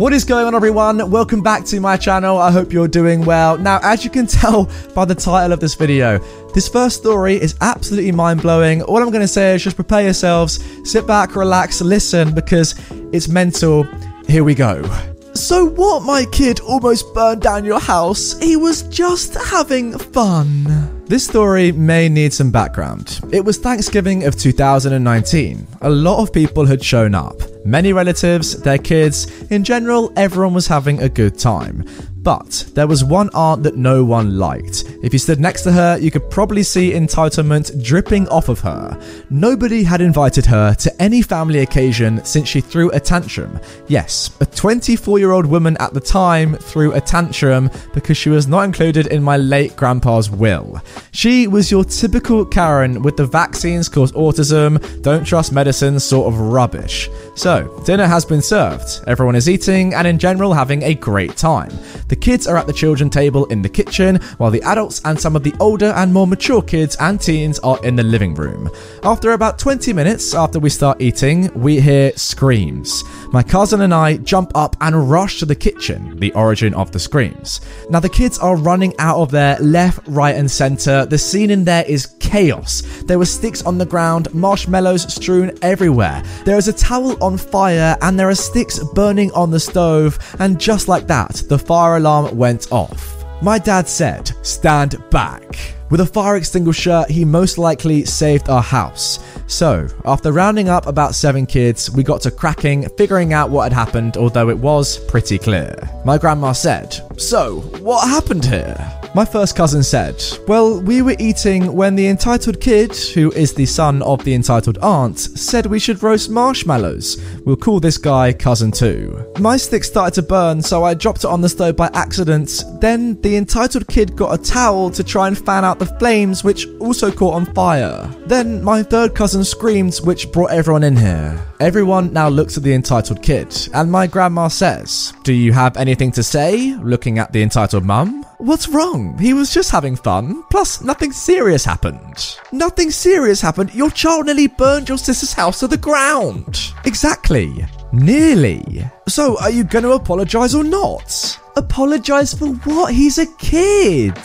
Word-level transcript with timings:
What 0.00 0.14
is 0.14 0.24
going 0.24 0.46
on 0.46 0.54
everyone? 0.54 1.10
Welcome 1.10 1.42
back 1.42 1.66
to 1.66 1.78
my 1.78 1.98
channel. 1.98 2.38
I 2.38 2.50
hope 2.50 2.72
you're 2.72 2.88
doing 2.88 3.22
well. 3.26 3.58
Now, 3.58 3.80
as 3.82 4.02
you 4.02 4.08
can 4.08 4.26
tell 4.40 4.66
by 4.94 5.04
the 5.04 5.14
title 5.14 5.52
of 5.52 5.60
this 5.60 5.74
video, 5.74 6.18
this 6.54 6.68
first 6.70 6.96
story 6.96 7.34
is 7.34 7.54
absolutely 7.60 8.10
mind-blowing. 8.12 8.80
All 8.80 8.96
I'm 8.96 9.10
going 9.10 9.20
to 9.20 9.28
say 9.28 9.54
is 9.54 9.62
just 9.62 9.76
prepare 9.76 10.02
yourselves, 10.02 10.64
sit 10.90 11.06
back, 11.06 11.36
relax, 11.36 11.82
listen, 11.82 12.34
because 12.34 12.74
it's 13.12 13.28
mental. 13.28 13.82
Here 14.26 14.42
we 14.42 14.54
go. 14.54 15.09
So, 15.34 15.64
what, 15.64 16.02
my 16.02 16.24
kid 16.26 16.60
almost 16.60 17.14
burned 17.14 17.42
down 17.42 17.64
your 17.64 17.80
house? 17.80 18.38
He 18.40 18.56
was 18.56 18.82
just 18.82 19.34
having 19.34 19.96
fun. 19.96 21.04
This 21.06 21.24
story 21.24 21.72
may 21.72 22.08
need 22.08 22.32
some 22.32 22.50
background. 22.50 23.20
It 23.32 23.44
was 23.44 23.58
Thanksgiving 23.58 24.24
of 24.24 24.36
2019. 24.36 25.66
A 25.80 25.90
lot 25.90 26.20
of 26.22 26.32
people 26.32 26.66
had 26.66 26.84
shown 26.84 27.14
up. 27.14 27.34
Many 27.64 27.92
relatives, 27.92 28.60
their 28.62 28.78
kids, 28.78 29.42
in 29.50 29.64
general, 29.64 30.12
everyone 30.16 30.54
was 30.54 30.66
having 30.66 31.00
a 31.02 31.08
good 31.08 31.38
time. 31.38 31.84
But 32.22 32.66
there 32.74 32.86
was 32.86 33.02
one 33.02 33.30
aunt 33.32 33.62
that 33.62 33.76
no 33.76 34.04
one 34.04 34.38
liked. 34.38 34.84
If 35.02 35.14
you 35.14 35.18
stood 35.18 35.40
next 35.40 35.62
to 35.62 35.72
her, 35.72 35.96
you 35.98 36.10
could 36.10 36.28
probably 36.30 36.62
see 36.62 36.92
entitlement 36.92 37.82
dripping 37.82 38.28
off 38.28 38.50
of 38.50 38.60
her. 38.60 39.00
Nobody 39.30 39.82
had 39.82 40.02
invited 40.02 40.44
her 40.44 40.74
to 40.74 41.02
any 41.02 41.22
family 41.22 41.60
occasion 41.60 42.22
since 42.24 42.46
she 42.46 42.60
threw 42.60 42.90
a 42.90 43.00
tantrum. 43.00 43.58
Yes, 43.88 44.36
a 44.40 44.46
24 44.46 45.18
year 45.18 45.32
old 45.32 45.46
woman 45.46 45.78
at 45.78 45.94
the 45.94 46.00
time 46.00 46.56
threw 46.56 46.92
a 46.92 47.00
tantrum 47.00 47.70
because 47.94 48.18
she 48.18 48.28
was 48.28 48.46
not 48.46 48.64
included 48.64 49.06
in 49.06 49.22
my 49.22 49.38
late 49.38 49.74
grandpa's 49.76 50.30
will. 50.30 50.82
She 51.12 51.46
was 51.46 51.70
your 51.70 51.84
typical 51.84 52.44
Karen 52.44 53.00
with 53.00 53.16
the 53.16 53.26
vaccines 53.26 53.88
cause 53.88 54.12
autism, 54.12 55.02
don't 55.02 55.24
trust 55.24 55.52
medicine 55.52 55.98
sort 55.98 56.32
of 56.32 56.38
rubbish. 56.38 57.08
So, 57.40 57.82
dinner 57.86 58.06
has 58.06 58.26
been 58.26 58.42
served. 58.42 59.02
Everyone 59.06 59.34
is 59.34 59.48
eating 59.48 59.94
and 59.94 60.06
in 60.06 60.18
general 60.18 60.52
having 60.52 60.82
a 60.82 60.92
great 60.92 61.38
time. 61.38 61.70
The 62.08 62.16
kids 62.16 62.46
are 62.46 62.58
at 62.58 62.66
the 62.66 62.72
children 62.74 63.08
table 63.08 63.46
in 63.46 63.62
the 63.62 63.68
kitchen, 63.70 64.16
while 64.36 64.50
the 64.50 64.60
adults 64.60 65.00
and 65.06 65.18
some 65.18 65.34
of 65.34 65.42
the 65.42 65.54
older 65.58 65.86
and 65.96 66.12
more 66.12 66.26
mature 66.26 66.60
kids 66.60 66.96
and 67.00 67.18
teens 67.18 67.58
are 67.60 67.82
in 67.82 67.96
the 67.96 68.02
living 68.02 68.34
room. 68.34 68.68
After 69.04 69.32
about 69.32 69.58
20 69.58 69.94
minutes 69.94 70.34
after 70.34 70.58
we 70.58 70.68
start 70.68 71.00
eating, 71.00 71.50
we 71.54 71.80
hear 71.80 72.12
screams. 72.14 73.04
My 73.32 73.42
cousin 73.42 73.80
and 73.80 73.94
I 73.94 74.18
jump 74.18 74.52
up 74.54 74.76
and 74.82 75.08
rush 75.10 75.38
to 75.38 75.46
the 75.46 75.54
kitchen, 75.54 76.20
the 76.20 76.34
origin 76.34 76.74
of 76.74 76.92
the 76.92 76.98
screams. 76.98 77.62
Now, 77.88 78.00
the 78.00 78.10
kids 78.10 78.38
are 78.38 78.54
running 78.54 78.92
out 78.98 79.16
of 79.16 79.30
there 79.30 79.56
left, 79.60 80.06
right, 80.08 80.36
and 80.36 80.50
center. 80.50 81.06
The 81.06 81.16
scene 81.16 81.50
in 81.50 81.64
there 81.64 81.86
is 81.88 82.04
chaos. 82.30 82.82
There 83.06 83.18
were 83.18 83.26
sticks 83.26 83.62
on 83.62 83.76
the 83.76 83.86
ground, 83.86 84.32
marshmallows 84.32 85.12
strewn 85.12 85.50
everywhere. 85.62 86.22
There 86.44 86.56
is 86.56 86.68
a 86.68 86.72
towel 86.72 87.22
on 87.22 87.36
fire, 87.36 87.96
and 88.02 88.18
there 88.18 88.28
are 88.28 88.34
sticks 88.36 88.78
burning 88.94 89.32
on 89.32 89.50
the 89.50 89.58
stove. 89.58 90.16
And 90.38 90.60
just 90.60 90.86
like 90.86 91.08
that, 91.08 91.42
the 91.48 91.58
fire 91.58 91.96
alarm 91.96 92.36
went 92.36 92.70
off. 92.70 93.24
My 93.42 93.58
dad 93.58 93.88
said, 93.88 94.30
Stand 94.42 95.02
back. 95.10 95.74
With 95.90 96.00
a 96.00 96.06
fire 96.06 96.36
extinguisher, 96.36 97.04
he 97.08 97.24
most 97.24 97.58
likely 97.58 98.04
saved 98.04 98.48
our 98.48 98.62
house. 98.62 99.18
So, 99.48 99.88
after 100.04 100.30
rounding 100.30 100.68
up 100.68 100.86
about 100.86 101.16
seven 101.16 101.46
kids, 101.46 101.90
we 101.90 102.04
got 102.04 102.20
to 102.20 102.30
cracking, 102.30 102.88
figuring 102.90 103.32
out 103.32 103.50
what 103.50 103.64
had 103.64 103.72
happened, 103.72 104.16
although 104.16 104.50
it 104.50 104.58
was 104.58 104.98
pretty 105.06 105.36
clear. 105.36 105.74
My 106.04 106.16
grandma 106.16 106.52
said, 106.52 107.00
So, 107.16 107.58
what 107.80 108.08
happened 108.08 108.44
here? 108.44 108.99
My 109.12 109.24
first 109.24 109.56
cousin 109.56 109.82
said, 109.82 110.22
Well, 110.46 110.80
we 110.80 111.02
were 111.02 111.16
eating 111.18 111.74
when 111.74 111.96
the 111.96 112.06
entitled 112.06 112.60
kid, 112.60 112.94
who 112.94 113.32
is 113.32 113.52
the 113.52 113.66
son 113.66 114.02
of 114.02 114.22
the 114.22 114.34
entitled 114.34 114.78
aunt, 114.78 115.18
said 115.18 115.66
we 115.66 115.80
should 115.80 116.00
roast 116.00 116.30
marshmallows. 116.30 117.20
We'll 117.44 117.56
call 117.56 117.80
this 117.80 117.98
guy 117.98 118.32
cousin 118.32 118.70
two. 118.70 119.26
My 119.40 119.56
stick 119.56 119.82
started 119.82 120.14
to 120.14 120.22
burn, 120.22 120.62
so 120.62 120.84
I 120.84 120.94
dropped 120.94 121.24
it 121.24 121.30
on 121.30 121.40
the 121.40 121.48
stove 121.48 121.74
by 121.74 121.90
accident. 121.92 122.62
Then 122.80 123.20
the 123.22 123.36
entitled 123.36 123.88
kid 123.88 124.14
got 124.14 124.38
a 124.38 124.42
towel 124.42 124.90
to 124.90 125.02
try 125.02 125.26
and 125.26 125.36
fan 125.36 125.64
out 125.64 125.80
the 125.80 125.86
flames, 125.86 126.44
which 126.44 126.68
also 126.78 127.10
caught 127.10 127.34
on 127.34 127.46
fire. 127.46 128.08
Then 128.26 128.62
my 128.62 128.84
third 128.84 129.16
cousin 129.16 129.42
screamed, 129.42 129.96
which 130.04 130.30
brought 130.30 130.52
everyone 130.52 130.84
in 130.84 130.96
here. 130.96 131.49
Everyone 131.60 132.10
now 132.14 132.30
looks 132.30 132.56
at 132.56 132.62
the 132.62 132.72
entitled 132.72 133.20
kid, 133.22 133.54
and 133.74 133.92
my 133.92 134.06
grandma 134.06 134.48
says, 134.48 135.12
Do 135.24 135.34
you 135.34 135.52
have 135.52 135.76
anything 135.76 136.10
to 136.12 136.22
say? 136.22 136.74
Looking 136.76 137.18
at 137.18 137.34
the 137.34 137.42
entitled 137.42 137.84
mum. 137.84 138.24
What's 138.38 138.66
wrong? 138.66 139.18
He 139.18 139.34
was 139.34 139.52
just 139.52 139.70
having 139.70 139.94
fun. 139.94 140.42
Plus, 140.50 140.80
nothing 140.80 141.12
serious 141.12 141.62
happened. 141.62 142.38
Nothing 142.50 142.90
serious 142.90 143.42
happened. 143.42 143.74
Your 143.74 143.90
child 143.90 144.24
nearly 144.24 144.46
burned 144.46 144.88
your 144.88 144.96
sister's 144.96 145.34
house 145.34 145.60
to 145.60 145.66
the 145.68 145.76
ground. 145.76 146.72
Exactly. 146.86 147.66
Nearly. 147.92 148.82
So, 149.06 149.38
are 149.40 149.50
you 149.50 149.64
going 149.64 149.84
to 149.84 149.92
apologize 149.92 150.54
or 150.54 150.64
not? 150.64 151.38
Apologise 151.60 152.32
for 152.32 152.46
what? 152.64 152.94
He's 152.94 153.18
a 153.18 153.26
kid. 153.36 154.16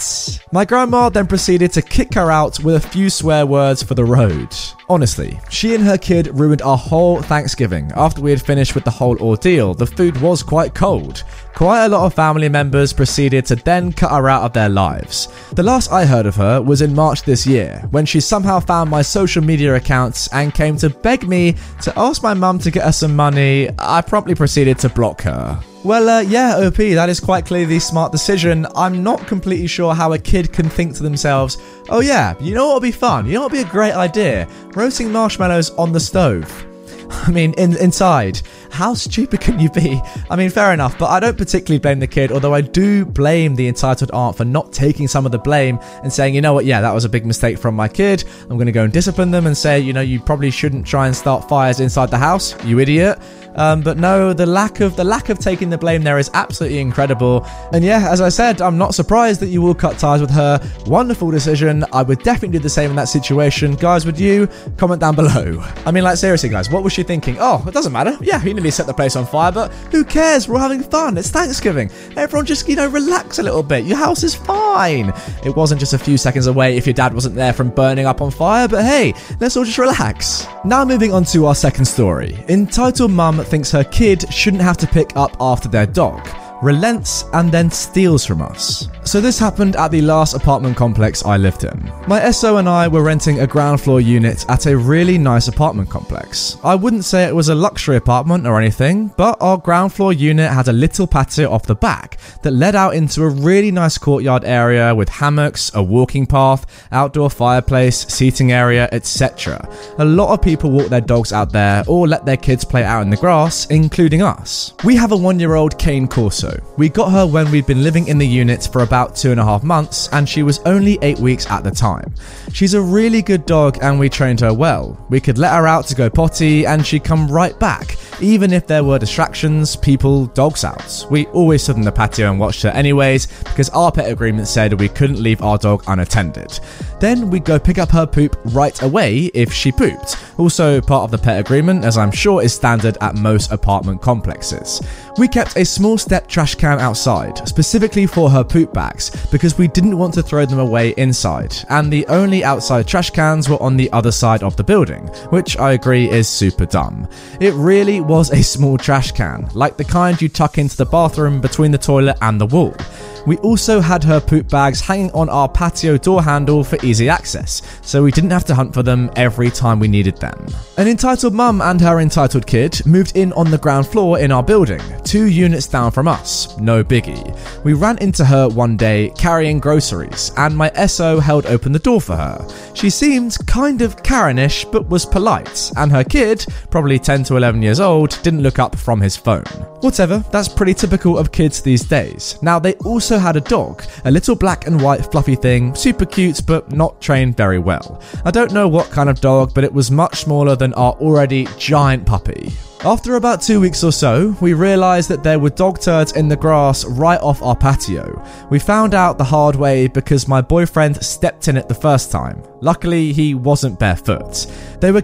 My 0.53 0.63
grandma 0.63 1.09
then 1.09 1.27
proceeded 1.27 1.73
to 1.73 1.81
kick 1.81 2.13
her 2.13 2.31
out 2.31 2.63
with 2.63 2.75
a 2.75 2.87
few 2.87 3.09
swear 3.09 3.45
words 3.45 3.83
for 3.83 3.93
the 3.93 4.05
road. 4.05 4.55
Honestly, 4.87 5.37
she 5.49 5.75
and 5.75 5.83
her 5.83 5.97
kid 5.97 6.27
ruined 6.39 6.61
our 6.61 6.77
whole 6.77 7.21
Thanksgiving. 7.21 7.91
After 7.93 8.21
we 8.21 8.31
had 8.31 8.41
finished 8.41 8.73
with 8.73 8.85
the 8.85 8.89
whole 8.89 9.21
ordeal, 9.21 9.73
the 9.73 9.85
food 9.85 10.15
was 10.21 10.41
quite 10.41 10.73
cold. 10.73 11.25
Quite 11.53 11.83
a 11.83 11.89
lot 11.89 12.05
of 12.05 12.13
family 12.13 12.47
members 12.47 12.93
proceeded 12.93 13.45
to 13.47 13.57
then 13.57 13.91
cut 13.91 14.11
her 14.11 14.29
out 14.29 14.43
of 14.43 14.53
their 14.53 14.69
lives. 14.69 15.27
The 15.51 15.63
last 15.63 15.91
I 15.91 16.05
heard 16.05 16.25
of 16.25 16.37
her 16.37 16.61
was 16.61 16.81
in 16.81 16.95
March 16.95 17.23
this 17.23 17.45
year, 17.45 17.85
when 17.91 18.05
she 18.05 18.21
somehow 18.21 18.61
found 18.61 18.89
my 18.89 19.01
social 19.01 19.43
media 19.43 19.75
accounts 19.75 20.29
and 20.31 20.53
came 20.53 20.77
to 20.77 20.89
beg 20.89 21.27
me 21.27 21.55
to 21.81 21.99
ask 21.99 22.23
my 22.23 22.33
mum 22.33 22.59
to 22.59 22.71
get 22.71 22.85
her 22.85 22.93
some 22.93 23.13
money. 23.13 23.69
I 23.77 23.99
promptly 23.99 24.35
proceeded 24.35 24.79
to 24.79 24.89
block 24.89 25.21
her. 25.23 25.61
Well, 25.85 26.09
uh, 26.09 26.21
yeah, 26.21 26.57
OP, 26.65 26.77
that 26.77 27.09
is 27.09 27.19
quite 27.19 27.45
clearly 27.45 27.75
the 27.75 27.79
smart 27.79 28.11
decision. 28.11 28.65
I'm 28.75 29.03
not 29.03 29.27
completely 29.27 29.67
sure 29.67 29.93
how 29.93 30.13
a 30.13 30.17
kid 30.17 30.51
can 30.51 30.67
think 30.67 30.95
to 30.95 31.03
themselves, 31.03 31.59
oh 31.89 31.99
yeah, 31.99 32.33
you 32.39 32.55
know 32.55 32.65
what 32.65 32.73
would 32.77 32.87
be 32.87 32.91
fun? 32.91 33.27
You 33.27 33.33
know 33.33 33.41
what 33.41 33.51
would 33.51 33.57
be 33.57 33.69
a 33.69 33.71
great 33.71 33.93
idea? 33.93 34.47
Roasting 34.69 35.11
marshmallows 35.11 35.69
on 35.75 35.91
the 35.91 35.99
stove. 35.99 36.65
I 37.09 37.29
mean, 37.29 37.53
in, 37.53 37.77
inside. 37.77 38.41
How 38.71 38.95
stupid 38.95 39.41
can 39.41 39.59
you 39.59 39.69
be? 39.69 40.01
I 40.29 40.35
mean, 40.35 40.49
fair 40.49 40.73
enough, 40.73 40.97
but 40.97 41.11
I 41.11 41.19
don't 41.19 41.37
particularly 41.37 41.79
blame 41.79 41.99
the 41.99 42.07
kid, 42.07 42.31
although 42.31 42.55
I 42.55 42.61
do 42.61 43.05
blame 43.05 43.55
the 43.55 43.67
entitled 43.67 44.09
aunt 44.11 44.37
for 44.37 44.43
not 44.43 44.73
taking 44.73 45.07
some 45.07 45.27
of 45.27 45.31
the 45.31 45.37
blame 45.37 45.77
and 46.01 46.11
saying, 46.11 46.33
you 46.33 46.41
know 46.41 46.53
what, 46.53 46.65
yeah, 46.65 46.81
that 46.81 46.93
was 46.93 47.05
a 47.05 47.09
big 47.09 47.27
mistake 47.27 47.59
from 47.59 47.75
my 47.75 47.87
kid. 47.87 48.23
I'm 48.41 48.57
going 48.57 48.65
to 48.65 48.71
go 48.71 48.83
and 48.83 48.91
discipline 48.91 49.29
them 49.29 49.45
and 49.45 49.55
say, 49.55 49.79
you 49.79 49.93
know, 49.93 50.01
you 50.01 50.19
probably 50.19 50.49
shouldn't 50.49 50.87
try 50.87 51.05
and 51.05 51.15
start 51.15 51.47
fires 51.47 51.79
inside 51.79 52.09
the 52.09 52.17
house, 52.17 52.55
you 52.65 52.79
idiot. 52.79 53.19
Um, 53.55 53.81
but 53.81 53.97
no, 53.97 54.33
the 54.33 54.45
lack 54.45 54.79
of 54.79 54.95
the 54.95 55.03
lack 55.03 55.29
of 55.29 55.39
taking 55.39 55.69
the 55.69 55.77
blame 55.77 56.03
there 56.03 56.19
is 56.19 56.29
absolutely 56.33 56.79
incredible. 56.79 57.45
And 57.73 57.83
yeah, 57.83 58.09
as 58.09 58.21
I 58.21 58.29
said, 58.29 58.61
I'm 58.61 58.77
not 58.77 58.95
surprised 58.95 59.39
that 59.41 59.47
you 59.47 59.61
will 59.61 59.75
cut 59.75 59.97
ties 59.97 60.21
with 60.21 60.31
her. 60.31 60.59
Wonderful 60.85 61.31
decision. 61.31 61.85
I 61.93 62.03
would 62.03 62.19
definitely 62.19 62.57
do 62.57 62.63
the 62.63 62.69
same 62.69 62.89
in 62.89 62.95
that 62.97 63.09
situation. 63.09 63.75
Guys, 63.75 64.05
would 64.05 64.19
you 64.19 64.47
comment 64.77 65.01
down 65.01 65.15
below? 65.15 65.63
I 65.85 65.91
mean, 65.91 66.03
like 66.03 66.17
seriously, 66.17 66.49
guys, 66.49 66.69
what 66.69 66.83
was 66.83 66.93
she 66.93 67.03
thinking? 67.03 67.37
Oh, 67.39 67.63
it 67.67 67.73
doesn't 67.73 67.93
matter. 67.93 68.17
Yeah, 68.21 68.39
he 68.39 68.53
nearly 68.53 68.71
set 68.71 68.87
the 68.87 68.93
place 68.93 69.15
on 69.15 69.25
fire, 69.25 69.51
but 69.51 69.71
who 69.91 70.03
cares? 70.03 70.47
We're 70.47 70.59
having 70.59 70.83
fun. 70.83 71.17
It's 71.17 71.29
Thanksgiving. 71.29 71.89
Everyone 72.17 72.45
just 72.45 72.67
you 72.67 72.75
know 72.75 72.87
relax 72.87 73.39
a 73.39 73.43
little 73.43 73.63
bit. 73.63 73.85
Your 73.85 73.97
house 73.97 74.23
is 74.23 74.35
fine. 74.35 75.13
It 75.43 75.55
wasn't 75.55 75.79
just 75.79 75.93
a 75.93 75.97
few 75.99 76.17
seconds 76.17 76.47
away 76.47 76.77
if 76.77 76.85
your 76.85 76.93
dad 76.93 77.13
wasn't 77.13 77.35
there 77.35 77.53
from 77.53 77.69
burning 77.69 78.05
up 78.05 78.21
on 78.21 78.31
fire. 78.31 78.67
But 78.67 78.83
hey, 78.83 79.13
let's 79.39 79.55
all 79.55 79.63
just 79.63 79.77
relax. 79.77 80.47
Now 80.65 80.85
moving 80.85 81.13
on 81.13 81.23
to 81.25 81.45
our 81.45 81.55
second 81.55 81.85
story. 81.85 82.37
Entitled 82.49 83.11
Mum 83.11 83.44
thinks 83.45 83.71
her 83.71 83.83
kid 83.83 84.31
shouldn't 84.33 84.63
have 84.63 84.77
to 84.77 84.87
pick 84.87 85.15
up 85.15 85.35
after 85.39 85.67
their 85.69 85.85
dog 85.85 86.27
relents 86.61 87.25
and 87.33 87.51
then 87.51 87.69
steals 87.69 88.25
from 88.25 88.41
us. 88.41 88.87
So 89.05 89.21
this 89.21 89.37
happened 89.37 89.75
at 89.75 89.91
the 89.91 90.01
last 90.01 90.33
apartment 90.33 90.75
complex 90.75 91.23
I 91.23 91.37
lived 91.37 91.63
in. 91.63 91.91
My 92.07 92.31
SO 92.31 92.57
and 92.57 92.67
I 92.67 92.87
were 92.87 93.03
renting 93.03 93.39
a 93.39 93.45
ground 93.45 93.79
floor 93.79 94.01
unit 94.01 94.43
at 94.49 94.65
a 94.65 94.75
really 94.75 95.19
nice 95.19 95.47
apartment 95.47 95.91
complex. 95.91 96.57
I 96.63 96.73
wouldn't 96.73 97.05
say 97.05 97.23
it 97.25 97.35
was 97.35 97.49
a 97.49 97.55
luxury 97.55 97.97
apartment 97.97 98.47
or 98.47 98.59
anything, 98.59 99.13
but 99.15 99.37
our 99.39 99.59
ground 99.59 99.93
floor 99.93 100.11
unit 100.11 100.51
had 100.51 100.69
a 100.69 100.73
little 100.73 101.05
patio 101.05 101.51
off 101.51 101.67
the 101.67 101.75
back 101.75 102.17
that 102.41 102.49
led 102.49 102.75
out 102.75 102.95
into 102.95 103.21
a 103.21 103.29
really 103.29 103.69
nice 103.69 103.99
courtyard 103.99 104.43
area 104.43 104.93
with 104.95 105.07
hammocks, 105.07 105.71
a 105.75 105.83
walking 105.83 106.25
path, 106.25 106.65
outdoor 106.91 107.29
fireplace, 107.29 108.07
seating 108.07 108.51
area, 108.51 108.89
etc. 108.91 109.69
A 109.99 110.05
lot 110.05 110.33
of 110.33 110.41
people 110.41 110.71
walk 110.71 110.87
their 110.87 110.99
dogs 110.99 111.31
out 111.31 111.51
there 111.51 111.83
or 111.87 112.07
let 112.07 112.25
their 112.25 112.37
kids 112.37 112.65
play 112.65 112.83
out 112.83 113.03
in 113.03 113.11
the 113.11 113.17
grass, 113.17 113.67
including 113.67 114.23
us. 114.23 114.73
We 114.83 114.95
have 114.95 115.11
a 115.11 115.17
one 115.17 115.39
year 115.39 115.53
old 115.53 115.77
Cane 115.77 116.07
Corso. 116.07 116.59
We 116.75 116.89
got 116.89 117.11
her 117.11 117.27
when 117.27 117.51
we'd 117.51 117.67
been 117.67 117.83
living 117.83 118.07
in 118.07 118.17
the 118.17 118.27
unit 118.27 118.67
for 118.71 118.81
about 118.81 118.94
two 119.15 119.31
and 119.31 119.39
a 119.39 119.43
half 119.43 119.63
months, 119.63 120.07
and 120.13 120.27
she 120.27 120.41
was 120.41 120.59
only 120.59 120.97
eight 121.01 121.19
weeks 121.19 121.45
at 121.51 121.63
the 121.63 121.71
time. 121.71 122.13
She's 122.53 122.73
a 122.73 122.81
really 122.81 123.21
good 123.21 123.45
dog, 123.45 123.77
and 123.81 123.99
we 123.99 124.09
trained 124.09 124.39
her 124.39 124.53
well. 124.53 125.05
We 125.09 125.19
could 125.19 125.37
let 125.37 125.53
her 125.53 125.67
out 125.67 125.85
to 125.87 125.95
go 125.95 126.09
potty, 126.09 126.65
and 126.65 126.85
she'd 126.85 127.03
come 127.03 127.27
right 127.27 127.59
back, 127.59 127.97
even 128.21 128.53
if 128.53 128.67
there 128.67 128.83
were 128.83 128.97
distractions, 128.97 129.75
people, 129.75 130.27
dogs 130.27 130.63
out. 130.63 131.05
We 131.11 131.25
always 131.27 131.63
stood 131.63 131.75
in 131.75 131.81
the 131.81 131.91
patio 131.91 132.31
and 132.31 132.39
watched 132.39 132.61
her 132.63 132.69
anyways, 132.69 133.27
because 133.43 133.69
our 133.71 133.91
pet 133.91 134.09
agreement 134.09 134.47
said 134.47 134.79
we 134.79 134.87
couldn't 134.87 135.21
leave 135.21 135.41
our 135.41 135.57
dog 135.57 135.83
unattended. 135.87 136.59
Then 136.99 137.29
we'd 137.29 137.43
go 137.43 137.59
pick 137.59 137.77
up 137.77 137.91
her 137.91 138.07
poop 138.07 138.39
right 138.45 138.81
away 138.81 139.25
if 139.33 139.51
she 139.51 139.71
pooped. 139.71 140.15
Also, 140.37 140.81
part 140.81 141.03
of 141.03 141.11
the 141.11 141.17
pet 141.17 141.39
agreement, 141.39 141.85
as 141.85 141.97
I'm 141.97 142.11
sure 142.11 142.41
is 142.41 142.53
standard 142.53 142.97
at 143.01 143.15
most 143.15 143.51
apartment 143.51 144.01
complexes. 144.01 144.81
We 145.17 145.27
kept 145.27 145.55
a 145.55 145.63
small 145.63 145.97
step 145.97 146.27
trash 146.27 146.55
can 146.55 146.79
outside, 146.79 147.47
specifically 147.47 148.05
for 148.05 148.29
her 148.29 148.43
poop 148.43 148.73
bags, 148.73 149.11
because 149.31 149.57
we 149.57 149.67
didn't 149.67 149.97
want 149.97 150.13
to 150.15 150.23
throw 150.23 150.45
them 150.45 150.59
away 150.59 150.93
inside, 150.97 151.55
and 151.69 151.91
the 151.91 152.05
only 152.07 152.43
outside 152.43 152.87
trash 152.87 153.11
cans 153.11 153.47
were 153.47 153.61
on 153.61 153.77
the 153.77 153.91
other 153.93 154.11
side 154.11 154.43
of 154.43 154.55
the 154.57 154.63
building, 154.63 155.07
which 155.29 155.57
I 155.57 155.71
agree 155.71 156.09
is 156.09 156.27
super 156.27 156.65
dumb. 156.65 157.07
It 157.39 157.53
really 157.53 158.01
was 158.01 158.31
a 158.31 158.43
small 158.43 158.77
trash 158.77 159.11
can, 159.11 159.49
like 159.53 159.77
the 159.77 159.85
kind 159.85 160.21
you 160.21 160.27
tuck 160.27 160.57
into 160.57 160.75
the 160.75 160.85
bathroom 160.85 161.39
between 161.39 161.71
the 161.71 161.77
toilet 161.77 162.17
and 162.21 162.39
the 162.41 162.45
wall. 162.45 162.75
We 163.25 163.37
also 163.37 163.81
had 163.81 164.03
her 164.03 164.19
poop 164.19 164.49
bags 164.49 164.79
hanging 164.79 165.11
on 165.11 165.29
our 165.29 165.49
patio 165.49 165.97
door 165.97 166.21
handle 166.21 166.63
for 166.63 166.77
easy 166.85 167.09
access, 167.09 167.61
so 167.81 168.03
we 168.03 168.11
didn't 168.11 168.29
have 168.29 168.45
to 168.45 168.55
hunt 168.55 168.73
for 168.73 168.83
them 168.83 169.09
every 169.15 169.49
time 169.49 169.79
we 169.79 169.87
needed 169.87 170.17
them. 170.17 170.45
An 170.77 170.87
entitled 170.87 171.33
mum 171.33 171.61
and 171.61 171.81
her 171.81 171.99
entitled 171.99 172.45
kid 172.45 172.85
moved 172.85 173.15
in 173.17 173.33
on 173.33 173.49
the 173.49 173.57
ground 173.57 173.87
floor 173.87 174.19
in 174.19 174.31
our 174.31 174.43
building, 174.43 174.81
two 175.03 175.25
units 175.25 175.67
down 175.67 175.91
from 175.91 176.07
us, 176.07 176.57
no 176.59 176.83
biggie. 176.83 177.35
We 177.63 177.73
ran 177.73 177.97
into 177.97 178.23
her 178.23 178.47
one 178.47 178.77
day 178.77 179.11
carrying 179.17 179.59
groceries, 179.59 180.31
and 180.37 180.55
my 180.55 180.71
SO 180.85 181.19
held 181.19 181.47
open 181.47 181.71
the 181.71 181.79
door 181.79 182.01
for 182.01 182.15
her. 182.15 182.47
She 182.75 182.89
seemed 182.89 183.37
kind 183.47 183.81
of 183.81 184.03
Karenish, 184.03 184.71
but 184.71 184.89
was 184.89 185.05
polite, 185.05 185.71
and 185.77 185.91
her 185.91 186.03
kid, 186.03 186.45
probably 186.69 186.99
10 186.99 187.23
to 187.25 187.37
11 187.37 187.61
years 187.61 187.79
old, 187.79 188.19
didn't 188.21 188.43
look 188.43 188.59
up 188.59 188.75
from 188.75 189.01
his 189.01 189.17
phone. 189.17 189.45
Whatever, 189.81 190.23
that's 190.31 190.49
pretty 190.49 190.73
typical 190.73 191.17
of 191.17 191.31
kids 191.31 191.61
these 191.61 191.83
days. 191.83 192.37
Now, 192.41 192.59
they 192.59 192.73
also 192.75 193.14
had 193.19 193.35
a 193.35 193.41
dog, 193.41 193.83
a 194.05 194.11
little 194.11 194.35
black 194.35 194.67
and 194.67 194.81
white 194.81 195.11
fluffy 195.11 195.35
thing, 195.35 195.75
super 195.75 196.05
cute 196.05 196.41
but 196.45 196.71
not 196.71 197.01
trained 197.01 197.37
very 197.37 197.59
well. 197.59 198.01
I 198.23 198.31
don't 198.31 198.53
know 198.53 198.67
what 198.67 198.89
kind 198.91 199.09
of 199.09 199.21
dog, 199.21 199.53
but 199.53 199.63
it 199.63 199.73
was 199.73 199.91
much 199.91 200.17
smaller 200.17 200.55
than 200.55 200.73
our 200.73 200.93
already 200.93 201.47
giant 201.57 202.05
puppy. 202.05 202.51
After 202.83 203.15
about 203.15 203.41
two 203.41 203.59
weeks 203.59 203.83
or 203.83 203.91
so, 203.91 204.35
we 204.41 204.53
realised 204.53 205.09
that 205.09 205.23
there 205.23 205.39
were 205.39 205.49
dog 205.49 205.79
turds 205.79 206.11
in 206.11 206.27
the 206.27 206.35
grass 206.35 206.85
right 206.85 207.19
off 207.19 207.41
our 207.41 207.55
patio. 207.55 208.23
We 208.51 208.59
found 208.59 208.93
out 208.93 209.17
the 209.17 209.23
hard 209.23 209.55
way 209.55 209.87
because 209.87 210.27
my 210.27 210.41
boyfriend 210.41 211.03
stepped 211.03 211.47
in 211.47 211.57
it 211.57 211.67
the 211.67 211.73
first 211.73 212.11
time. 212.11 212.43
Luckily, 212.61 213.11
he 213.11 213.33
wasn't 213.33 213.79
barefoot. 213.79 214.45
They 214.81 214.91
were 214.91 215.03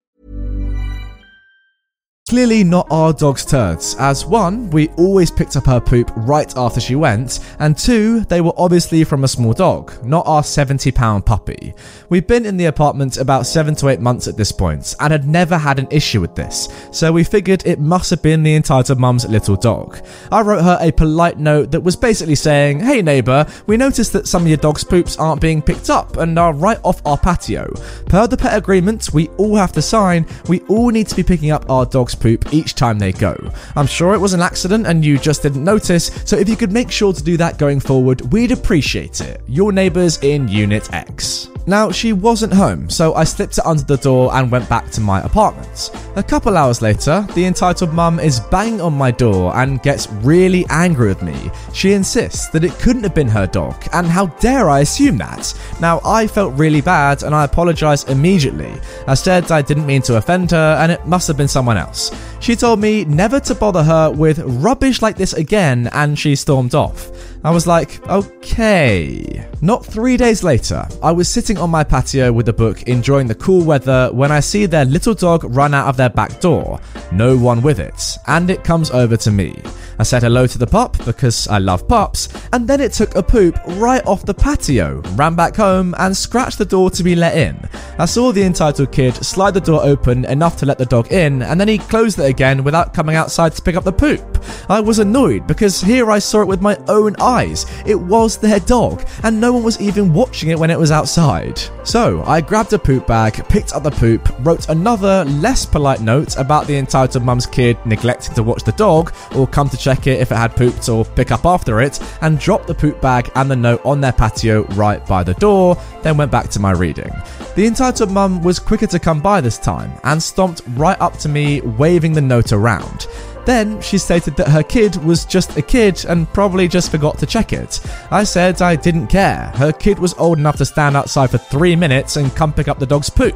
Clearly 2.31 2.63
not 2.63 2.87
our 2.89 3.11
dog's 3.11 3.43
turds, 3.43 3.93
as 3.99 4.25
one, 4.25 4.69
we 4.69 4.87
always 4.95 5.29
picked 5.29 5.57
up 5.57 5.65
her 5.65 5.81
poop 5.81 6.09
right 6.15 6.55
after 6.55 6.79
she 6.79 6.95
went, 6.95 7.41
and 7.59 7.77
two, 7.77 8.21
they 8.21 8.39
were 8.39 8.53
obviously 8.55 9.03
from 9.03 9.25
a 9.25 9.27
small 9.27 9.51
dog, 9.51 9.91
not 10.05 10.25
our 10.25 10.41
70 10.41 10.93
pound 10.93 11.25
puppy. 11.25 11.73
We've 12.07 12.25
been 12.25 12.45
in 12.45 12.55
the 12.55 12.67
apartment 12.67 13.17
about 13.17 13.47
7 13.47 13.75
to 13.75 13.89
8 13.89 13.99
months 13.99 14.29
at 14.29 14.37
this 14.37 14.53
point, 14.53 14.95
and 15.01 15.11
had 15.11 15.27
never 15.27 15.57
had 15.57 15.77
an 15.77 15.89
issue 15.91 16.21
with 16.21 16.33
this, 16.33 16.69
so 16.93 17.11
we 17.11 17.25
figured 17.25 17.63
it 17.65 17.81
must 17.81 18.09
have 18.11 18.21
been 18.21 18.43
the 18.43 18.55
entitled 18.55 18.97
mum's 18.97 19.27
little 19.27 19.57
dog. 19.57 19.99
I 20.31 20.39
wrote 20.39 20.63
her 20.63 20.77
a 20.79 20.93
polite 20.93 21.37
note 21.37 21.71
that 21.71 21.83
was 21.83 21.97
basically 21.97 22.35
saying, 22.35 22.79
Hey 22.79 23.01
neighbour, 23.01 23.45
we 23.67 23.75
noticed 23.75 24.13
that 24.13 24.29
some 24.29 24.43
of 24.43 24.47
your 24.47 24.55
dog's 24.55 24.85
poops 24.85 25.17
aren't 25.17 25.41
being 25.41 25.61
picked 25.61 25.89
up 25.89 26.15
and 26.15 26.39
are 26.39 26.53
right 26.53 26.79
off 26.85 27.05
our 27.05 27.17
patio. 27.17 27.69
Per 28.05 28.25
the 28.25 28.37
pet 28.37 28.57
agreement 28.57 29.09
we 29.13 29.27
all 29.31 29.57
have 29.57 29.73
to 29.73 29.81
sign, 29.81 30.25
we 30.47 30.61
all 30.69 30.91
need 30.91 31.09
to 31.09 31.15
be 31.17 31.23
picking 31.23 31.51
up 31.51 31.69
our 31.69 31.85
dog's 31.85 32.20
poop 32.21 32.53
each 32.53 32.75
time 32.75 32.99
they 32.99 33.11
go. 33.11 33.35
I'm 33.75 33.87
sure 33.87 34.13
it 34.13 34.19
was 34.19 34.33
an 34.33 34.41
accident 34.41 34.87
and 34.87 35.03
you 35.03 35.17
just 35.17 35.43
didn't 35.43 35.63
notice, 35.63 36.11
so 36.25 36.37
if 36.37 36.47
you 36.47 36.55
could 36.55 36.71
make 36.71 36.91
sure 36.91 37.11
to 37.11 37.23
do 37.23 37.35
that 37.37 37.57
going 37.57 37.79
forward, 37.79 38.21
we'd 38.31 38.51
appreciate 38.51 39.19
it. 39.19 39.41
Your 39.47 39.71
neighbours 39.73 40.17
in 40.23 40.47
Unit 40.47 40.93
X. 40.93 41.50
Now, 41.67 41.91
she 41.91 42.11
wasn't 42.11 42.53
home, 42.53 42.89
so 42.89 43.13
I 43.13 43.23
slipped 43.23 43.59
it 43.59 43.65
under 43.65 43.83
the 43.83 43.97
door 43.97 44.33
and 44.33 44.51
went 44.51 44.67
back 44.67 44.89
to 44.91 45.01
my 45.01 45.21
apartment. 45.21 45.91
A 46.15 46.23
couple 46.23 46.57
hours 46.57 46.81
later, 46.81 47.25
the 47.35 47.45
entitled 47.45 47.93
mum 47.93 48.19
is 48.19 48.39
banging 48.39 48.81
on 48.81 48.93
my 48.93 49.11
door 49.11 49.55
and 49.55 49.81
gets 49.83 50.09
really 50.23 50.65
angry 50.69 51.09
with 51.09 51.21
me. 51.21 51.51
She 51.73 51.93
insists 51.93 52.49
that 52.49 52.63
it 52.63 52.73
couldn't 52.79 53.03
have 53.03 53.13
been 53.13 53.27
her 53.27 53.45
dog, 53.45 53.75
and 53.93 54.07
how 54.07 54.27
dare 54.41 54.69
I 54.69 54.79
assume 54.79 55.17
that? 55.19 55.53
Now, 55.79 56.01
I 56.03 56.25
felt 56.25 56.57
really 56.57 56.81
bad 56.81 57.23
and 57.23 57.35
I 57.35 57.45
apologised 57.45 58.09
immediately. 58.09 58.73
I 59.07 59.13
said 59.13 59.51
I 59.51 59.61
didn't 59.61 59.85
mean 59.85 60.01
to 60.03 60.17
offend 60.17 60.51
her 60.51 60.77
and 60.79 60.91
it 60.91 61.05
must 61.05 61.27
have 61.27 61.37
been 61.37 61.47
someone 61.47 61.77
else. 61.77 62.11
She 62.39 62.55
told 62.55 62.79
me 62.79 63.05
never 63.05 63.39
to 63.41 63.53
bother 63.53 63.83
her 63.83 64.09
with 64.09 64.39
rubbish 64.39 65.01
like 65.03 65.15
this 65.15 65.33
again 65.33 65.89
and 65.93 66.17
she 66.17 66.35
stormed 66.35 66.73
off. 66.73 67.11
I 67.43 67.49
was 67.49 67.65
like, 67.65 68.07
okay. 68.07 69.47
Not 69.61 69.83
three 69.83 70.15
days 70.15 70.43
later, 70.43 70.87
I 71.01 71.11
was 71.11 71.27
sitting 71.27 71.57
on 71.57 71.71
my 71.71 71.83
patio 71.83 72.31
with 72.31 72.47
a 72.49 72.53
book 72.53 72.83
enjoying 72.83 73.25
the 73.25 73.35
cool 73.35 73.63
weather 73.63 74.09
when 74.13 74.31
I 74.31 74.39
see 74.39 74.67
their 74.67 74.85
little 74.85 75.15
dog 75.15 75.43
run 75.45 75.73
out 75.73 75.87
of 75.87 75.97
their 75.97 76.09
back 76.09 76.39
door. 76.39 76.79
No 77.11 77.35
one 77.35 77.61
with 77.61 77.79
it, 77.79 78.17
and 78.27 78.49
it 78.51 78.63
comes 78.63 78.91
over 78.91 79.17
to 79.17 79.31
me. 79.31 79.59
I 79.97 80.03
said 80.03 80.21
hello 80.21 80.45
to 80.47 80.57
the 80.57 80.67
pup 80.67 80.97
because 81.03 81.47
I 81.47 81.57
love 81.57 81.87
pups, 81.87 82.29
and 82.53 82.67
then 82.67 82.79
it 82.79 82.93
took 82.93 83.15
a 83.15 83.23
poop 83.23 83.59
right 83.67 84.05
off 84.05 84.25
the 84.25 84.33
patio, 84.33 85.01
ran 85.15 85.35
back 85.35 85.55
home, 85.55 85.95
and 85.97 86.15
scratched 86.15 86.59
the 86.59 86.65
door 86.65 86.91
to 86.91 87.03
be 87.03 87.15
let 87.15 87.37
in. 87.37 87.59
I 87.97 88.05
saw 88.05 88.31
the 88.31 88.43
entitled 88.43 88.91
kid 88.91 89.15
slide 89.15 89.55
the 89.55 89.61
door 89.61 89.83
open 89.83 90.25
enough 90.25 90.57
to 90.57 90.67
let 90.67 90.77
the 90.77 90.85
dog 90.85 91.11
in, 91.11 91.41
and 91.41 91.59
then 91.59 91.67
he 91.67 91.79
closed 91.79 92.19
it 92.19 92.25
again 92.25 92.63
without 92.63 92.93
coming 92.93 93.15
outside 93.15 93.53
to 93.53 93.61
pick 93.63 93.75
up 93.75 93.83
the 93.83 93.91
poop. 93.91 94.30
I 94.69 94.79
was 94.79 94.99
annoyed 94.99 95.47
because 95.47 95.81
here 95.81 96.11
I 96.11 96.19
saw 96.19 96.41
it 96.41 96.47
with 96.47 96.61
my 96.61 96.77
own 96.87 97.15
eyes. 97.19 97.65
It 97.85 97.99
was 97.99 98.37
their 98.37 98.59
dog, 98.59 99.07
and 99.23 99.39
no 99.39 99.53
one 99.53 99.63
was 99.63 99.79
even 99.81 100.13
watching 100.13 100.49
it 100.49 100.59
when 100.59 100.69
it 100.69 100.79
was 100.79 100.91
outside. 100.91 101.59
So 101.83 102.23
I 102.23 102.41
grabbed 102.41 102.73
a 102.73 102.79
poop 102.79 103.07
bag, 103.07 103.47
picked 103.47 103.73
up 103.73 103.83
the 103.83 103.91
poop, 103.91 104.29
wrote 104.39 104.69
another 104.69 105.25
less 105.25 105.65
polite 105.65 106.01
note 106.01 106.37
about 106.37 106.67
the 106.67 106.77
entitled 106.77 107.23
mum's 107.23 107.45
kid 107.45 107.77
neglecting 107.85 108.35
to 108.35 108.43
watch 108.43 108.63
the 108.63 108.71
dog 108.73 109.13
or 109.35 109.47
come 109.47 109.69
to 109.69 109.77
check 109.77 110.07
it 110.07 110.19
if 110.19 110.31
it 110.31 110.35
had 110.35 110.55
pooped 110.55 110.87
or 110.89 111.05
pick 111.05 111.31
up 111.31 111.45
after 111.45 111.81
it, 111.81 111.99
and 112.21 112.39
dropped 112.39 112.67
the 112.67 112.73
poop 112.73 113.01
bag 113.01 113.31
and 113.35 113.49
the 113.49 113.55
note 113.55 113.81
on 113.85 114.01
their 114.01 114.11
patio 114.11 114.63
right 114.69 115.05
by 115.07 115.23
the 115.23 115.33
door, 115.35 115.77
then 116.01 116.17
went 116.17 116.31
back 116.31 116.49
to 116.49 116.59
my 116.59 116.71
reading. 116.71 117.11
The 117.55 117.65
entitled 117.65 118.11
mum 118.11 118.41
was 118.41 118.59
quicker 118.59 118.87
to 118.87 118.99
come 118.99 119.19
by 119.21 119.41
this 119.41 119.57
time 119.57 119.91
and 120.03 120.21
stomped 120.21 120.61
right 120.69 120.99
up 121.01 121.17
to 121.19 121.29
me, 121.29 121.61
waving 121.61 122.13
the 122.13 122.21
note 122.21 122.53
around. 122.53 123.07
Then 123.45 123.81
she 123.81 123.97
stated 123.97 124.35
that 124.37 124.49
her 124.49 124.63
kid 124.63 124.95
was 125.03 125.25
just 125.25 125.57
a 125.57 125.61
kid 125.61 126.05
and 126.05 126.31
probably 126.33 126.67
just 126.67 126.91
forgot 126.91 127.17
to 127.19 127.25
check 127.25 127.53
it. 127.53 127.79
I 128.11 128.23
said 128.23 128.61
I 128.61 128.75
didn't 128.75 129.07
care. 129.07 129.51
Her 129.55 129.71
kid 129.71 129.99
was 129.99 130.13
old 130.15 130.37
enough 130.37 130.57
to 130.57 130.65
stand 130.65 130.95
outside 130.95 131.31
for 131.31 131.37
three 131.37 131.75
minutes 131.75 132.17
and 132.17 132.35
come 132.35 132.53
pick 132.53 132.67
up 132.67 132.79
the 132.79 132.85
dog's 132.85 133.09
poop. 133.09 133.35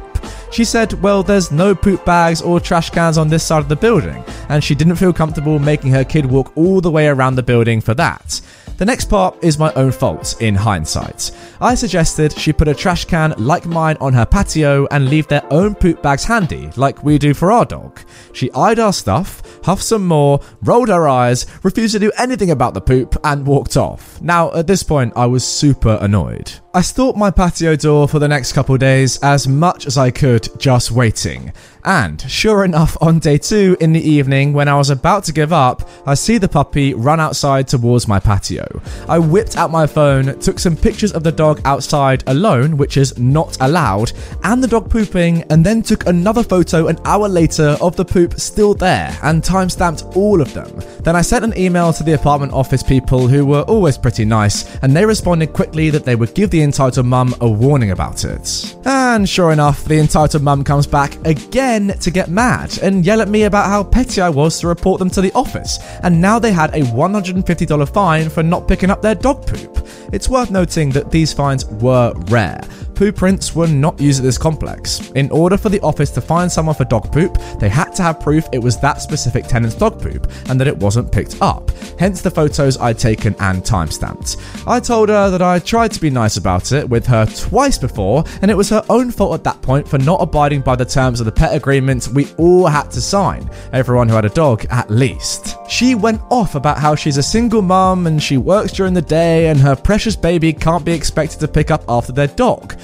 She 0.52 0.64
said, 0.64 0.92
well, 1.02 1.22
there's 1.22 1.50
no 1.50 1.74
poop 1.74 2.04
bags 2.04 2.40
or 2.40 2.60
trash 2.60 2.90
cans 2.90 3.18
on 3.18 3.28
this 3.28 3.44
side 3.44 3.58
of 3.58 3.68
the 3.68 3.76
building, 3.76 4.24
and 4.48 4.62
she 4.62 4.74
didn't 4.74 4.96
feel 4.96 5.12
comfortable 5.12 5.58
making 5.58 5.90
her 5.90 6.04
kid 6.04 6.26
walk 6.26 6.56
all 6.56 6.80
the 6.80 6.90
way 6.90 7.08
around 7.08 7.34
the 7.34 7.42
building 7.42 7.80
for 7.80 7.94
that. 7.94 8.40
The 8.78 8.84
next 8.84 9.06
part 9.06 9.42
is 9.42 9.58
my 9.58 9.72
own 9.72 9.90
fault 9.90 10.40
in 10.42 10.54
hindsight. 10.54 11.30
I 11.62 11.74
suggested 11.74 12.32
she 12.32 12.52
put 12.52 12.68
a 12.68 12.74
trash 12.74 13.06
can 13.06 13.34
like 13.38 13.64
mine 13.64 13.96
on 14.00 14.12
her 14.12 14.26
patio 14.26 14.86
and 14.90 15.08
leave 15.08 15.26
their 15.28 15.50
own 15.50 15.74
poop 15.74 16.02
bags 16.02 16.24
handy, 16.24 16.70
like 16.76 17.02
we 17.02 17.16
do 17.16 17.32
for 17.32 17.50
our 17.50 17.64
dog. 17.64 17.98
She 18.34 18.52
eyed 18.52 18.78
our 18.78 18.92
stuff, 18.92 19.42
huffed 19.64 19.82
some 19.82 20.06
more, 20.06 20.40
rolled 20.62 20.88
her 20.88 21.08
eyes, 21.08 21.46
refused 21.62 21.94
to 21.94 21.98
do 21.98 22.12
anything 22.18 22.50
about 22.50 22.74
the 22.74 22.82
poop, 22.82 23.16
and 23.24 23.46
walked 23.46 23.78
off. 23.78 24.20
Now, 24.20 24.52
at 24.52 24.66
this 24.66 24.82
point, 24.82 25.14
I 25.16 25.24
was 25.24 25.42
super 25.42 25.98
annoyed. 26.02 26.52
I 26.76 26.82
stalked 26.82 27.16
my 27.16 27.30
patio 27.30 27.74
door 27.74 28.06
for 28.06 28.18
the 28.18 28.28
next 28.28 28.52
couple 28.52 28.76
days 28.76 29.18
as 29.22 29.48
much 29.48 29.86
as 29.86 29.96
I 29.96 30.10
could, 30.10 30.46
just 30.58 30.90
waiting. 30.90 31.54
And 31.86 32.20
sure 32.20 32.64
enough, 32.64 32.98
on 33.00 33.20
day 33.20 33.38
two 33.38 33.78
in 33.80 33.92
the 33.94 34.00
evening, 34.00 34.52
when 34.52 34.68
I 34.68 34.74
was 34.74 34.90
about 34.90 35.24
to 35.24 35.32
give 35.32 35.54
up, 35.54 35.88
I 36.04 36.14
see 36.14 36.36
the 36.36 36.48
puppy 36.48 36.92
run 36.92 37.18
outside 37.18 37.68
towards 37.68 38.08
my 38.08 38.18
patio. 38.18 38.66
I 39.08 39.20
whipped 39.20 39.56
out 39.56 39.70
my 39.70 39.86
phone, 39.86 40.38
took 40.40 40.58
some 40.58 40.76
pictures 40.76 41.12
of 41.12 41.22
the 41.22 41.32
dog 41.32 41.62
outside 41.64 42.24
alone, 42.26 42.76
which 42.76 42.98
is 42.98 43.16
not 43.16 43.56
allowed, 43.60 44.12
and 44.42 44.62
the 44.62 44.68
dog 44.68 44.90
pooping, 44.90 45.44
and 45.44 45.64
then 45.64 45.80
took 45.80 46.06
another 46.06 46.42
photo 46.42 46.88
an 46.88 46.98
hour 47.06 47.28
later 47.28 47.78
of 47.80 47.96
the 47.96 48.04
poop 48.04 48.34
still 48.34 48.74
there 48.74 49.16
and 49.22 49.42
timestamped 49.42 50.14
all 50.14 50.42
of 50.42 50.52
them. 50.52 50.82
Then 51.04 51.16
I 51.16 51.22
sent 51.22 51.44
an 51.44 51.56
email 51.56 51.92
to 51.94 52.02
the 52.02 52.14
apartment 52.14 52.52
office 52.52 52.82
people 52.82 53.28
who 53.28 53.46
were 53.46 53.62
always 53.62 53.96
pretty 53.96 54.26
nice, 54.26 54.76
and 54.82 54.94
they 54.94 55.06
responded 55.06 55.54
quickly 55.54 55.88
that 55.88 56.04
they 56.04 56.16
would 56.16 56.34
give 56.34 56.50
the 56.50 56.65
entitled 56.66 57.06
mum 57.06 57.34
a 57.40 57.48
warning 57.48 57.92
about 57.92 58.24
it. 58.24 58.76
And 58.84 59.26
sure 59.26 59.52
enough, 59.52 59.84
the 59.84 59.98
entitled 59.98 60.42
mum 60.42 60.62
comes 60.64 60.86
back 60.86 61.16
again 61.24 61.96
to 62.00 62.10
get 62.10 62.28
mad 62.28 62.78
and 62.82 63.06
yell 63.06 63.22
at 63.22 63.28
me 63.28 63.44
about 63.44 63.66
how 63.66 63.82
petty 63.82 64.20
I 64.20 64.28
was 64.28 64.60
to 64.60 64.66
report 64.66 64.98
them 64.98 65.08
to 65.10 65.22
the 65.22 65.32
office, 65.32 65.78
and 66.02 66.20
now 66.20 66.38
they 66.38 66.52
had 66.52 66.74
a 66.74 66.80
$150 66.80 67.88
fine 67.94 68.28
for 68.28 68.42
not 68.42 68.68
picking 68.68 68.90
up 68.90 69.00
their 69.00 69.14
dog 69.14 69.46
poop. 69.46 69.88
It's 70.12 70.28
worth 70.28 70.50
noting 70.50 70.90
that 70.90 71.10
these 71.10 71.32
fines 71.32 71.64
were 71.66 72.12
rare. 72.26 72.60
PooPrints 72.96 73.54
were 73.54 73.66
not 73.66 74.00
used 74.00 74.20
at 74.20 74.24
this 74.24 74.38
complex. 74.38 75.10
In 75.10 75.30
order 75.30 75.58
for 75.58 75.68
the 75.68 75.80
office 75.82 76.10
to 76.12 76.22
find 76.22 76.50
someone 76.50 76.74
for 76.74 76.86
dog 76.86 77.12
poop, 77.12 77.36
they 77.60 77.68
had 77.68 77.94
to 77.96 78.02
have 78.02 78.20
proof 78.20 78.46
it 78.52 78.58
was 78.58 78.80
that 78.80 79.02
specific 79.02 79.46
tenant's 79.46 79.76
dog 79.76 80.00
poop 80.00 80.32
and 80.48 80.58
that 80.58 80.66
it 80.66 80.76
wasn't 80.76 81.12
picked 81.12 81.36
up, 81.42 81.70
hence 81.98 82.22
the 82.22 82.30
photos 82.30 82.78
I'd 82.78 82.98
taken 82.98 83.36
and 83.38 83.62
timestamped. 83.62 84.38
I 84.66 84.80
told 84.80 85.10
her 85.10 85.28
that 85.28 85.42
I 85.42 85.58
tried 85.58 85.92
to 85.92 86.00
be 86.00 86.08
nice 86.08 86.38
about 86.38 86.72
it 86.72 86.88
with 86.88 87.06
her 87.06 87.26
twice 87.26 87.76
before, 87.76 88.24
and 88.40 88.50
it 88.50 88.56
was 88.56 88.70
her 88.70 88.82
own 88.88 89.10
fault 89.10 89.34
at 89.34 89.44
that 89.44 89.60
point 89.60 89.86
for 89.86 89.98
not 89.98 90.22
abiding 90.22 90.62
by 90.62 90.74
the 90.74 90.84
terms 90.86 91.20
of 91.20 91.26
the 91.26 91.32
pet 91.32 91.54
agreement 91.54 92.08
we 92.08 92.32
all 92.38 92.66
had 92.66 92.90
to 92.92 93.02
sign, 93.02 93.50
everyone 93.74 94.08
who 94.08 94.14
had 94.14 94.24
a 94.24 94.30
dog 94.30 94.64
at 94.70 94.90
least. 94.90 95.56
She 95.68 95.94
went 95.94 96.22
off 96.30 96.54
about 96.54 96.78
how 96.78 96.94
she's 96.94 97.18
a 97.18 97.22
single 97.22 97.60
mum 97.60 98.06
and 98.06 98.22
she 98.22 98.38
works 98.38 98.72
during 98.72 98.94
the 98.94 99.02
day 99.02 99.48
and 99.48 99.60
her 99.60 99.76
precious 99.76 100.16
baby 100.16 100.54
can't 100.54 100.84
be 100.84 100.92
expected 100.92 101.40
to 101.40 101.48
pick 101.48 101.70
up 101.70 101.84
after 101.88 102.12
their 102.12 102.28
dog. 102.28 102.74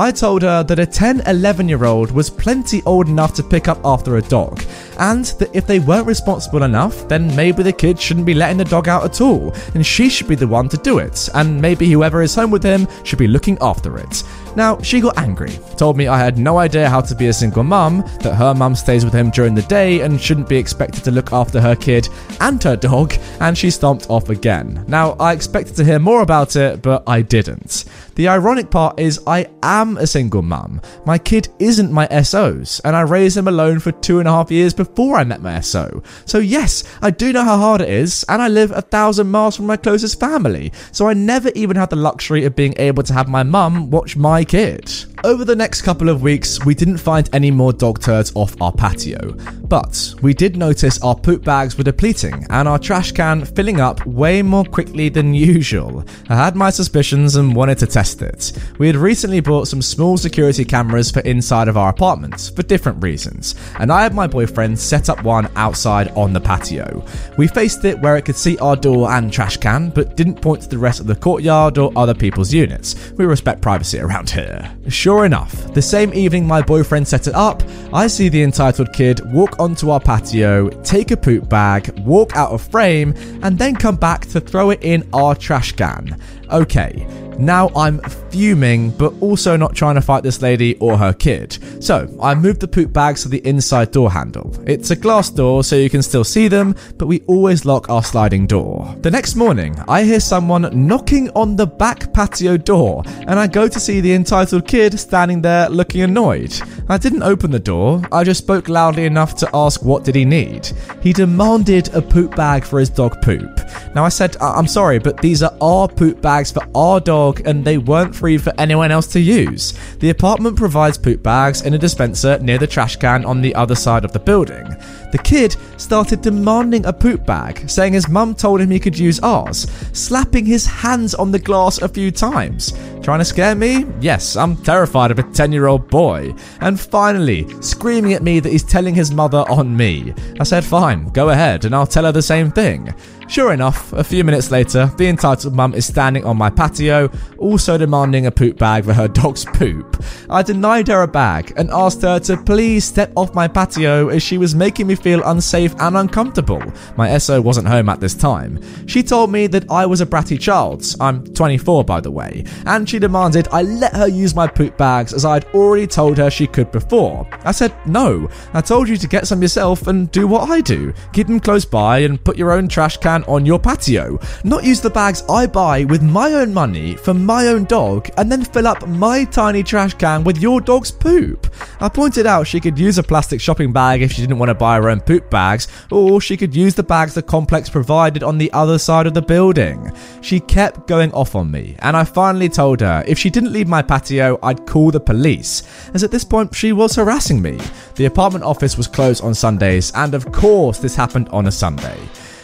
I 0.00 0.10
told 0.10 0.40
her 0.40 0.62
that 0.62 0.78
a 0.78 0.86
10 0.86 1.24
11 1.26 1.68
year 1.68 1.84
old 1.84 2.10
was 2.10 2.30
plenty 2.30 2.82
old 2.84 3.06
enough 3.08 3.34
to 3.34 3.42
pick 3.42 3.68
up 3.68 3.78
after 3.84 4.16
a 4.16 4.22
dog, 4.22 4.64
and 4.98 5.26
that 5.38 5.54
if 5.54 5.66
they 5.66 5.78
weren't 5.78 6.06
responsible 6.06 6.62
enough, 6.62 7.06
then 7.06 7.36
maybe 7.36 7.62
the 7.62 7.70
kid 7.70 8.00
shouldn't 8.00 8.24
be 8.24 8.32
letting 8.32 8.56
the 8.56 8.64
dog 8.64 8.88
out 8.88 9.04
at 9.04 9.20
all, 9.20 9.52
and 9.74 9.84
she 9.84 10.08
should 10.08 10.26
be 10.26 10.34
the 10.34 10.48
one 10.48 10.70
to 10.70 10.78
do 10.78 11.00
it, 11.00 11.28
and 11.34 11.60
maybe 11.60 11.90
whoever 11.90 12.22
is 12.22 12.34
home 12.34 12.50
with 12.50 12.62
him 12.62 12.88
should 13.04 13.18
be 13.18 13.26
looking 13.26 13.58
after 13.60 13.98
it. 13.98 14.22
Now, 14.56 14.80
she 14.80 15.00
got 15.00 15.18
angry, 15.18 15.52
told 15.76 15.96
me 15.98 16.08
I 16.08 16.18
had 16.18 16.38
no 16.38 16.58
idea 16.58 16.88
how 16.88 17.02
to 17.02 17.14
be 17.14 17.26
a 17.26 17.32
single 17.32 17.62
mum, 17.62 18.02
that 18.22 18.34
her 18.34 18.54
mum 18.54 18.74
stays 18.74 19.04
with 19.04 19.12
him 19.12 19.28
during 19.30 19.54
the 19.54 19.62
day 19.62 20.00
and 20.00 20.18
shouldn't 20.18 20.48
be 20.48 20.56
expected 20.56 21.04
to 21.04 21.10
look 21.10 21.32
after 21.32 21.60
her 21.60 21.76
kid 21.76 22.08
and 22.40 22.62
her 22.62 22.74
dog, 22.74 23.14
and 23.40 23.56
she 23.56 23.70
stomped 23.70 24.08
off 24.08 24.30
again. 24.30 24.82
Now, 24.88 25.12
I 25.20 25.34
expected 25.34 25.76
to 25.76 25.84
hear 25.84 25.98
more 25.98 26.22
about 26.22 26.56
it, 26.56 26.80
but 26.80 27.02
I 27.06 27.20
didn't. 27.20 27.84
The 28.16 28.28
ironic 28.28 28.70
part 28.70 28.98
is 28.98 29.20
I 29.26 29.46
am 29.62 29.89
a 29.96 30.06
single 30.06 30.42
mum. 30.42 30.80
My 31.04 31.18
kid 31.18 31.48
isn't 31.58 31.92
my 31.92 32.08
SO's, 32.22 32.80
and 32.84 32.94
I 32.96 33.02
raised 33.02 33.36
him 33.36 33.48
alone 33.48 33.78
for 33.78 33.92
two 33.92 34.18
and 34.18 34.28
a 34.28 34.32
half 34.32 34.50
years 34.50 34.74
before 34.74 35.16
I 35.16 35.24
met 35.24 35.42
my 35.42 35.60
SO. 35.60 36.02
So 36.26 36.38
yes, 36.38 36.84
I 37.02 37.10
do 37.10 37.32
know 37.32 37.44
how 37.44 37.56
hard 37.56 37.80
it 37.80 37.88
is, 37.88 38.24
and 38.28 38.40
I 38.42 38.48
live 38.48 38.70
a 38.70 38.82
thousand 38.82 39.30
miles 39.30 39.56
from 39.56 39.66
my 39.66 39.76
closest 39.76 40.20
family, 40.20 40.72
so 40.92 41.08
I 41.08 41.14
never 41.14 41.50
even 41.54 41.76
had 41.76 41.90
the 41.90 41.96
luxury 41.96 42.44
of 42.44 42.56
being 42.56 42.74
able 42.78 43.02
to 43.04 43.12
have 43.12 43.28
my 43.28 43.42
mum 43.42 43.90
watch 43.90 44.16
my 44.16 44.44
kid. 44.44 44.90
Over 45.22 45.44
the 45.44 45.54
next 45.54 45.82
couple 45.82 46.08
of 46.08 46.22
weeks, 46.22 46.64
we 46.64 46.74
didn't 46.74 46.96
find 46.96 47.28
any 47.34 47.50
more 47.50 47.74
dog 47.74 48.00
turds 48.00 48.32
off 48.34 48.58
our 48.62 48.72
patio, 48.72 49.32
but 49.68 50.14
we 50.22 50.32
did 50.32 50.56
notice 50.56 51.00
our 51.02 51.14
poop 51.14 51.44
bags 51.44 51.76
were 51.76 51.84
depleting 51.84 52.46
and 52.48 52.66
our 52.66 52.78
trash 52.78 53.12
can 53.12 53.44
filling 53.44 53.80
up 53.80 54.04
way 54.06 54.40
more 54.40 54.64
quickly 54.64 55.10
than 55.10 55.34
usual. 55.50 56.04
I 56.30 56.36
had 56.36 56.56
my 56.56 56.70
suspicions 56.70 57.36
and 57.36 57.54
wanted 57.54 57.76
to 57.78 57.86
test 57.86 58.22
it. 58.22 58.52
We 58.78 58.86
had 58.86 58.96
recently 58.96 59.40
bought 59.40 59.68
some 59.68 59.82
small 59.82 60.16
security 60.16 60.64
cameras 60.64 61.10
for 61.10 61.20
inside 61.20 61.68
of 61.68 61.76
our 61.76 61.90
apartments 61.90 62.48
for 62.48 62.62
different 62.62 63.02
reasons, 63.02 63.56
and 63.78 63.92
I 63.92 64.02
had 64.02 64.14
my 64.14 64.26
boyfriend 64.26 64.78
set 64.78 65.10
up 65.10 65.22
one 65.22 65.50
outside 65.54 66.08
on 66.16 66.32
the 66.32 66.40
patio. 66.40 67.04
We 67.36 67.46
faced 67.46 67.84
it 67.84 68.00
where 68.00 68.16
it 68.16 68.24
could 68.24 68.36
see 68.36 68.56
our 68.58 68.74
door 68.74 69.10
and 69.10 69.30
trash 69.30 69.58
can, 69.58 69.90
but 69.90 70.16
didn't 70.16 70.40
point 70.40 70.62
to 70.62 70.68
the 70.68 70.78
rest 70.78 70.98
of 70.98 71.06
the 71.06 71.14
courtyard 71.14 71.76
or 71.76 71.92
other 71.94 72.14
people's 72.14 72.54
units. 72.54 73.12
We 73.18 73.26
respect 73.26 73.60
privacy 73.60 73.98
around 74.00 74.30
here. 74.30 74.74
Sure 74.88 75.09
enough, 75.18 75.74
the 75.74 75.82
same 75.82 76.14
evening 76.14 76.46
my 76.46 76.62
boyfriend 76.62 77.06
set 77.06 77.26
it 77.26 77.34
up, 77.34 77.62
I 77.92 78.06
see 78.06 78.28
the 78.28 78.42
entitled 78.42 78.92
kid 78.92 79.20
walk 79.32 79.58
onto 79.58 79.90
our 79.90 80.00
patio, 80.00 80.68
take 80.82 81.10
a 81.10 81.16
poop 81.16 81.48
bag, 81.48 81.98
walk 82.00 82.36
out 82.36 82.50
of 82.52 82.62
frame, 82.62 83.14
and 83.42 83.58
then 83.58 83.76
come 83.76 83.96
back 83.96 84.26
to 84.26 84.40
throw 84.40 84.70
it 84.70 84.82
in 84.82 85.08
our 85.12 85.34
trash 85.34 85.72
can. 85.72 86.20
Okay, 86.50 87.06
now 87.38 87.70
I'm 87.74 88.00
fuming, 88.30 88.90
but 88.90 89.12
also 89.20 89.56
not 89.56 89.74
trying 89.74 89.96
to 89.96 90.00
fight 90.00 90.22
this 90.22 90.42
lady 90.42 90.76
or 90.78 90.96
her 90.96 91.12
kid. 91.12 91.58
So 91.80 92.06
I 92.22 92.34
moved 92.34 92.60
the 92.60 92.68
poop 92.68 92.92
bags 92.92 93.22
to 93.22 93.28
the 93.28 93.44
inside 93.46 93.90
door 93.90 94.10
handle. 94.10 94.54
It's 94.66 94.90
a 94.90 94.96
glass 94.96 95.30
door, 95.30 95.64
so 95.64 95.76
you 95.76 95.88
can 95.88 96.02
still 96.02 96.24
see 96.24 96.46
them, 96.46 96.76
but 96.98 97.06
we 97.06 97.22
always 97.26 97.64
lock 97.64 97.88
our 97.88 98.02
sliding 98.02 98.46
door. 98.46 98.94
The 99.00 99.10
next 99.10 99.34
morning, 99.34 99.74
I 99.88 100.04
hear 100.04 100.20
someone 100.20 100.68
knocking 100.86 101.30
on 101.30 101.56
the 101.56 101.66
back 101.66 102.12
patio 102.12 102.58
door, 102.58 103.02
and 103.26 103.38
I 103.40 103.46
go 103.46 103.66
to 103.66 103.80
see 103.80 104.00
the 104.00 104.12
entitled 104.12 104.68
kid 104.68 105.00
standing 105.00 105.40
there 105.40 105.70
looking 105.70 106.02
annoyed. 106.02 106.52
I 106.88 106.98
didn't 106.98 107.22
open 107.22 107.50
the 107.50 107.58
door, 107.58 108.02
I 108.12 108.24
just 108.24 108.42
spoke 108.42 108.68
loudly 108.68 109.06
enough 109.06 109.34
to 109.36 109.48
ask 109.54 109.82
what 109.82 110.04
did 110.04 110.14
he 110.14 110.24
need. 110.26 110.70
He 111.02 111.12
demanded 111.14 111.94
a 111.94 112.02
poop 112.02 112.36
bag 112.36 112.64
for 112.64 112.78
his 112.78 112.90
dog 112.90 113.22
poop. 113.22 113.60
Now 113.94 114.04
I 114.04 114.10
said, 114.10 114.36
"I- 114.40 114.52
I'm 114.54 114.66
sorry, 114.66 114.98
but 114.98 115.16
these 115.22 115.42
are 115.42 115.54
our 115.62 115.88
poop 115.88 116.20
bags 116.20 116.50
for 116.52 116.62
our 116.74 117.00
dog 117.00 117.40
and 117.46 117.64
they 117.64 117.78
weren't 117.78 118.14
free 118.14 118.36
for 118.38 118.52
anyone 118.58 118.90
else 118.90 119.06
to 119.08 119.20
use. 119.20 119.72
The 120.00 120.10
apartment 120.10 120.56
provides 120.56 120.98
poop 120.98 121.22
bags 121.22 121.62
in 121.70 121.74
a 121.74 121.78
dispenser 121.78 122.36
near 122.40 122.58
the 122.58 122.66
trash 122.66 122.96
can 122.96 123.24
on 123.24 123.40
the 123.40 123.54
other 123.54 123.76
side 123.76 124.04
of 124.04 124.12
the 124.12 124.18
building. 124.18 124.66
The 125.12 125.20
kid 125.22 125.54
started 125.76 126.20
demanding 126.20 126.84
a 126.84 126.92
poop 126.92 127.24
bag, 127.24 127.70
saying 127.70 127.92
his 127.92 128.08
mum 128.08 128.34
told 128.34 128.60
him 128.60 128.70
he 128.70 128.80
could 128.80 128.98
use 128.98 129.20
ours, 129.20 129.70
slapping 129.92 130.44
his 130.44 130.66
hands 130.66 131.14
on 131.14 131.30
the 131.30 131.38
glass 131.38 131.80
a 131.80 131.88
few 131.88 132.10
times. 132.10 132.72
Trying 133.02 133.20
to 133.20 133.24
scare 133.24 133.54
me? 133.54 133.86
Yes, 134.00 134.36
I'm 134.36 134.56
terrified 134.56 135.12
of 135.12 135.20
a 135.20 135.22
10 135.22 135.52
year 135.52 135.68
old 135.68 135.88
boy. 135.88 136.34
And 136.60 136.78
finally, 136.78 137.46
screaming 137.62 138.14
at 138.14 138.24
me 138.24 138.40
that 138.40 138.50
he's 138.50 138.64
telling 138.64 138.94
his 138.96 139.12
mother 139.12 139.44
on 139.48 139.76
me. 139.76 140.12
I 140.40 140.42
said, 140.42 140.64
fine, 140.64 141.08
go 141.10 141.28
ahead, 141.28 141.64
and 141.66 141.74
I'll 141.74 141.86
tell 141.86 142.04
her 142.04 142.12
the 142.12 142.20
same 142.20 142.50
thing. 142.50 142.92
Sure 143.30 143.52
enough, 143.52 143.92
a 143.92 144.02
few 144.02 144.24
minutes 144.24 144.50
later, 144.50 144.90
the 144.96 145.06
entitled 145.06 145.54
mum 145.54 145.72
is 145.72 145.86
standing 145.86 146.24
on 146.24 146.36
my 146.36 146.50
patio, 146.50 147.08
also 147.38 147.78
demanding 147.78 148.26
a 148.26 148.30
poop 148.30 148.58
bag 148.58 148.84
for 148.84 148.92
her 148.92 149.06
dog's 149.06 149.44
poop. 149.44 150.02
I 150.28 150.42
denied 150.42 150.88
her 150.88 151.02
a 151.02 151.06
bag 151.06 151.52
and 151.56 151.70
asked 151.70 152.02
her 152.02 152.18
to 152.18 152.36
please 152.36 152.84
step 152.84 153.12
off 153.14 153.32
my 153.32 153.46
patio 153.46 154.08
as 154.08 154.24
she 154.24 154.36
was 154.36 154.56
making 154.56 154.88
me 154.88 154.96
feel 154.96 155.22
unsafe 155.22 155.76
and 155.78 155.96
uncomfortable. 155.96 156.60
My 156.96 157.16
SO 157.18 157.40
wasn't 157.40 157.68
home 157.68 157.88
at 157.88 158.00
this 158.00 158.14
time. 158.14 158.58
She 158.88 159.00
told 159.00 159.30
me 159.30 159.46
that 159.46 159.70
I 159.70 159.86
was 159.86 160.00
a 160.00 160.06
bratty 160.06 160.38
child, 160.38 160.84
I'm 160.98 161.22
24 161.22 161.84
by 161.84 162.00
the 162.00 162.10
way, 162.10 162.44
and 162.66 162.88
she 162.90 162.98
demanded 162.98 163.46
I 163.52 163.62
let 163.62 163.94
her 163.94 164.08
use 164.08 164.34
my 164.34 164.48
poop 164.48 164.76
bags 164.76 165.14
as 165.14 165.24
I'd 165.24 165.44
already 165.54 165.86
told 165.86 166.18
her 166.18 166.32
she 166.32 166.48
could 166.48 166.72
before. 166.72 167.28
I 167.44 167.52
said, 167.52 167.72
no, 167.86 168.28
I 168.54 168.60
told 168.60 168.88
you 168.88 168.96
to 168.96 169.06
get 169.06 169.28
some 169.28 169.40
yourself 169.40 169.86
and 169.86 170.10
do 170.10 170.26
what 170.26 170.50
I 170.50 170.60
do. 170.60 170.92
Keep 171.12 171.28
them 171.28 171.38
close 171.38 171.64
by 171.64 171.98
and 172.00 172.22
put 172.24 172.36
your 172.36 172.50
own 172.50 172.66
trash 172.66 172.96
can 172.96 173.19
can 173.20 173.32
on 173.32 173.46
your 173.46 173.58
patio, 173.58 174.18
not 174.44 174.64
use 174.64 174.80
the 174.80 174.90
bags 174.90 175.22
I 175.28 175.46
buy 175.46 175.84
with 175.84 176.02
my 176.02 176.32
own 176.34 176.52
money 176.52 176.96
for 176.96 177.14
my 177.14 177.48
own 177.48 177.64
dog, 177.64 178.08
and 178.16 178.30
then 178.30 178.44
fill 178.44 178.66
up 178.66 178.86
my 178.88 179.24
tiny 179.24 179.62
trash 179.62 179.94
can 179.94 180.24
with 180.24 180.38
your 180.38 180.60
dog's 180.60 180.90
poop. 180.90 181.52
I 181.80 181.88
pointed 181.88 182.26
out 182.26 182.46
she 182.46 182.60
could 182.60 182.78
use 182.78 182.98
a 182.98 183.02
plastic 183.02 183.40
shopping 183.40 183.72
bag 183.72 184.02
if 184.02 184.12
she 184.12 184.22
didn't 184.22 184.38
want 184.38 184.50
to 184.50 184.54
buy 184.54 184.76
her 184.76 184.90
own 184.90 185.00
poop 185.00 185.30
bags, 185.30 185.68
or 185.90 186.20
she 186.20 186.36
could 186.36 186.54
use 186.54 186.74
the 186.74 186.82
bags 186.82 187.14
the 187.14 187.22
complex 187.22 187.68
provided 187.68 188.22
on 188.22 188.38
the 188.38 188.52
other 188.52 188.78
side 188.78 189.06
of 189.06 189.14
the 189.14 189.22
building. 189.22 189.92
She 190.20 190.40
kept 190.40 190.86
going 190.86 191.12
off 191.12 191.34
on 191.34 191.50
me, 191.50 191.76
and 191.80 191.96
I 191.96 192.04
finally 192.04 192.48
told 192.48 192.80
her 192.80 193.04
if 193.06 193.18
she 193.18 193.30
didn't 193.30 193.52
leave 193.52 193.68
my 193.68 193.82
patio, 193.82 194.38
I'd 194.42 194.66
call 194.66 194.90
the 194.90 195.00
police, 195.00 195.62
as 195.94 196.04
at 196.04 196.10
this 196.10 196.24
point 196.24 196.54
she 196.54 196.72
was 196.72 196.96
harassing 196.96 197.42
me. 197.42 197.58
The 197.96 198.06
apartment 198.06 198.44
office 198.44 198.76
was 198.76 198.88
closed 198.88 199.22
on 199.22 199.34
Sundays, 199.34 199.92
and 199.94 200.14
of 200.14 200.30
course, 200.32 200.78
this 200.78 200.96
happened 200.96 201.28
on 201.30 201.46
a 201.46 201.52
Sunday. 201.52 201.98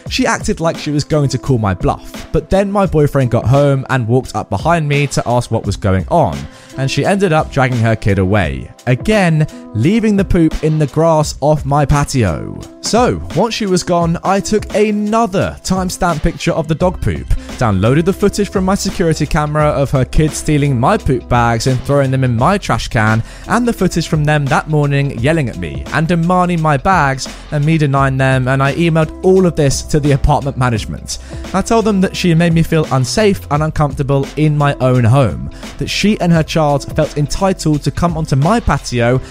She 0.09 0.25
acted 0.25 0.59
like 0.59 0.77
she 0.77 0.91
was 0.91 1.03
going 1.03 1.29
to 1.29 1.37
call 1.37 1.57
my 1.57 1.73
bluff, 1.73 2.31
but 2.31 2.49
then 2.49 2.71
my 2.71 2.85
boyfriend 2.85 3.31
got 3.31 3.45
home 3.45 3.85
and 3.89 4.07
walked 4.07 4.35
up 4.35 4.49
behind 4.49 4.87
me 4.87 5.07
to 5.07 5.23
ask 5.27 5.51
what 5.51 5.65
was 5.65 5.75
going 5.75 6.07
on, 6.09 6.37
and 6.77 6.89
she 6.89 7.05
ended 7.05 7.33
up 7.33 7.51
dragging 7.51 7.79
her 7.79 7.95
kid 7.95 8.19
away. 8.19 8.71
Again, 8.87 9.45
leaving 9.73 10.15
the 10.15 10.23
poop 10.23 10.63
in 10.63 10.79
the 10.79 10.87
grass 10.87 11.37
off 11.41 11.65
my 11.65 11.85
patio. 11.85 12.57
So, 12.79 13.21
once 13.35 13.53
she 13.53 13.65
was 13.65 13.83
gone, 13.83 14.17
I 14.23 14.39
took 14.39 14.73
another 14.73 15.57
timestamp 15.61 16.23
picture 16.23 16.53
of 16.53 16.69
the 16.69 16.75
dog 16.75 17.01
poop, 17.01 17.27
downloaded 17.59 18.05
the 18.05 18.13
footage 18.13 18.49
from 18.49 18.63
my 18.63 18.75
security 18.75 19.25
camera 19.25 19.65
of 19.65 19.91
her 19.91 20.05
kid 20.05 20.31
stealing 20.31 20.79
my 20.79 20.97
poop 20.97 21.27
bags 21.27 21.67
and 21.67 21.77
throwing 21.81 22.11
them 22.11 22.23
in 22.23 22.37
my 22.37 22.57
trash 22.57 22.87
can, 22.87 23.21
and 23.49 23.67
the 23.67 23.73
footage 23.73 24.07
from 24.07 24.23
them 24.23 24.45
that 24.45 24.69
morning 24.69 25.19
yelling 25.19 25.49
at 25.49 25.57
me 25.57 25.83
and 25.87 26.07
demanding 26.07 26.61
my 26.61 26.77
bags 26.77 27.27
and 27.51 27.65
me 27.65 27.77
denying 27.77 28.15
them, 28.15 28.47
and 28.47 28.63
I 28.63 28.73
emailed 28.75 29.21
all 29.25 29.45
of 29.45 29.57
this 29.57 29.81
to 29.83 29.99
the 29.99 30.13
apartment 30.13 30.55
management. 30.55 31.19
I 31.53 31.61
told 31.61 31.83
them 31.83 31.99
that 32.01 32.15
she 32.15 32.33
made 32.33 32.53
me 32.53 32.63
feel 32.63 32.87
unsafe 32.93 33.45
and 33.51 33.63
uncomfortable 33.63 34.25
in 34.37 34.57
my 34.57 34.75
own 34.75 35.03
home, 35.03 35.49
that 35.77 35.89
she 35.89 36.17
and 36.21 36.31
her 36.31 36.43
child 36.43 36.95
felt 36.95 37.17
entitled 37.17 37.83
to 37.83 37.91
come 37.91 38.17
onto 38.17 38.37
my 38.37 38.61
patio 38.61 38.76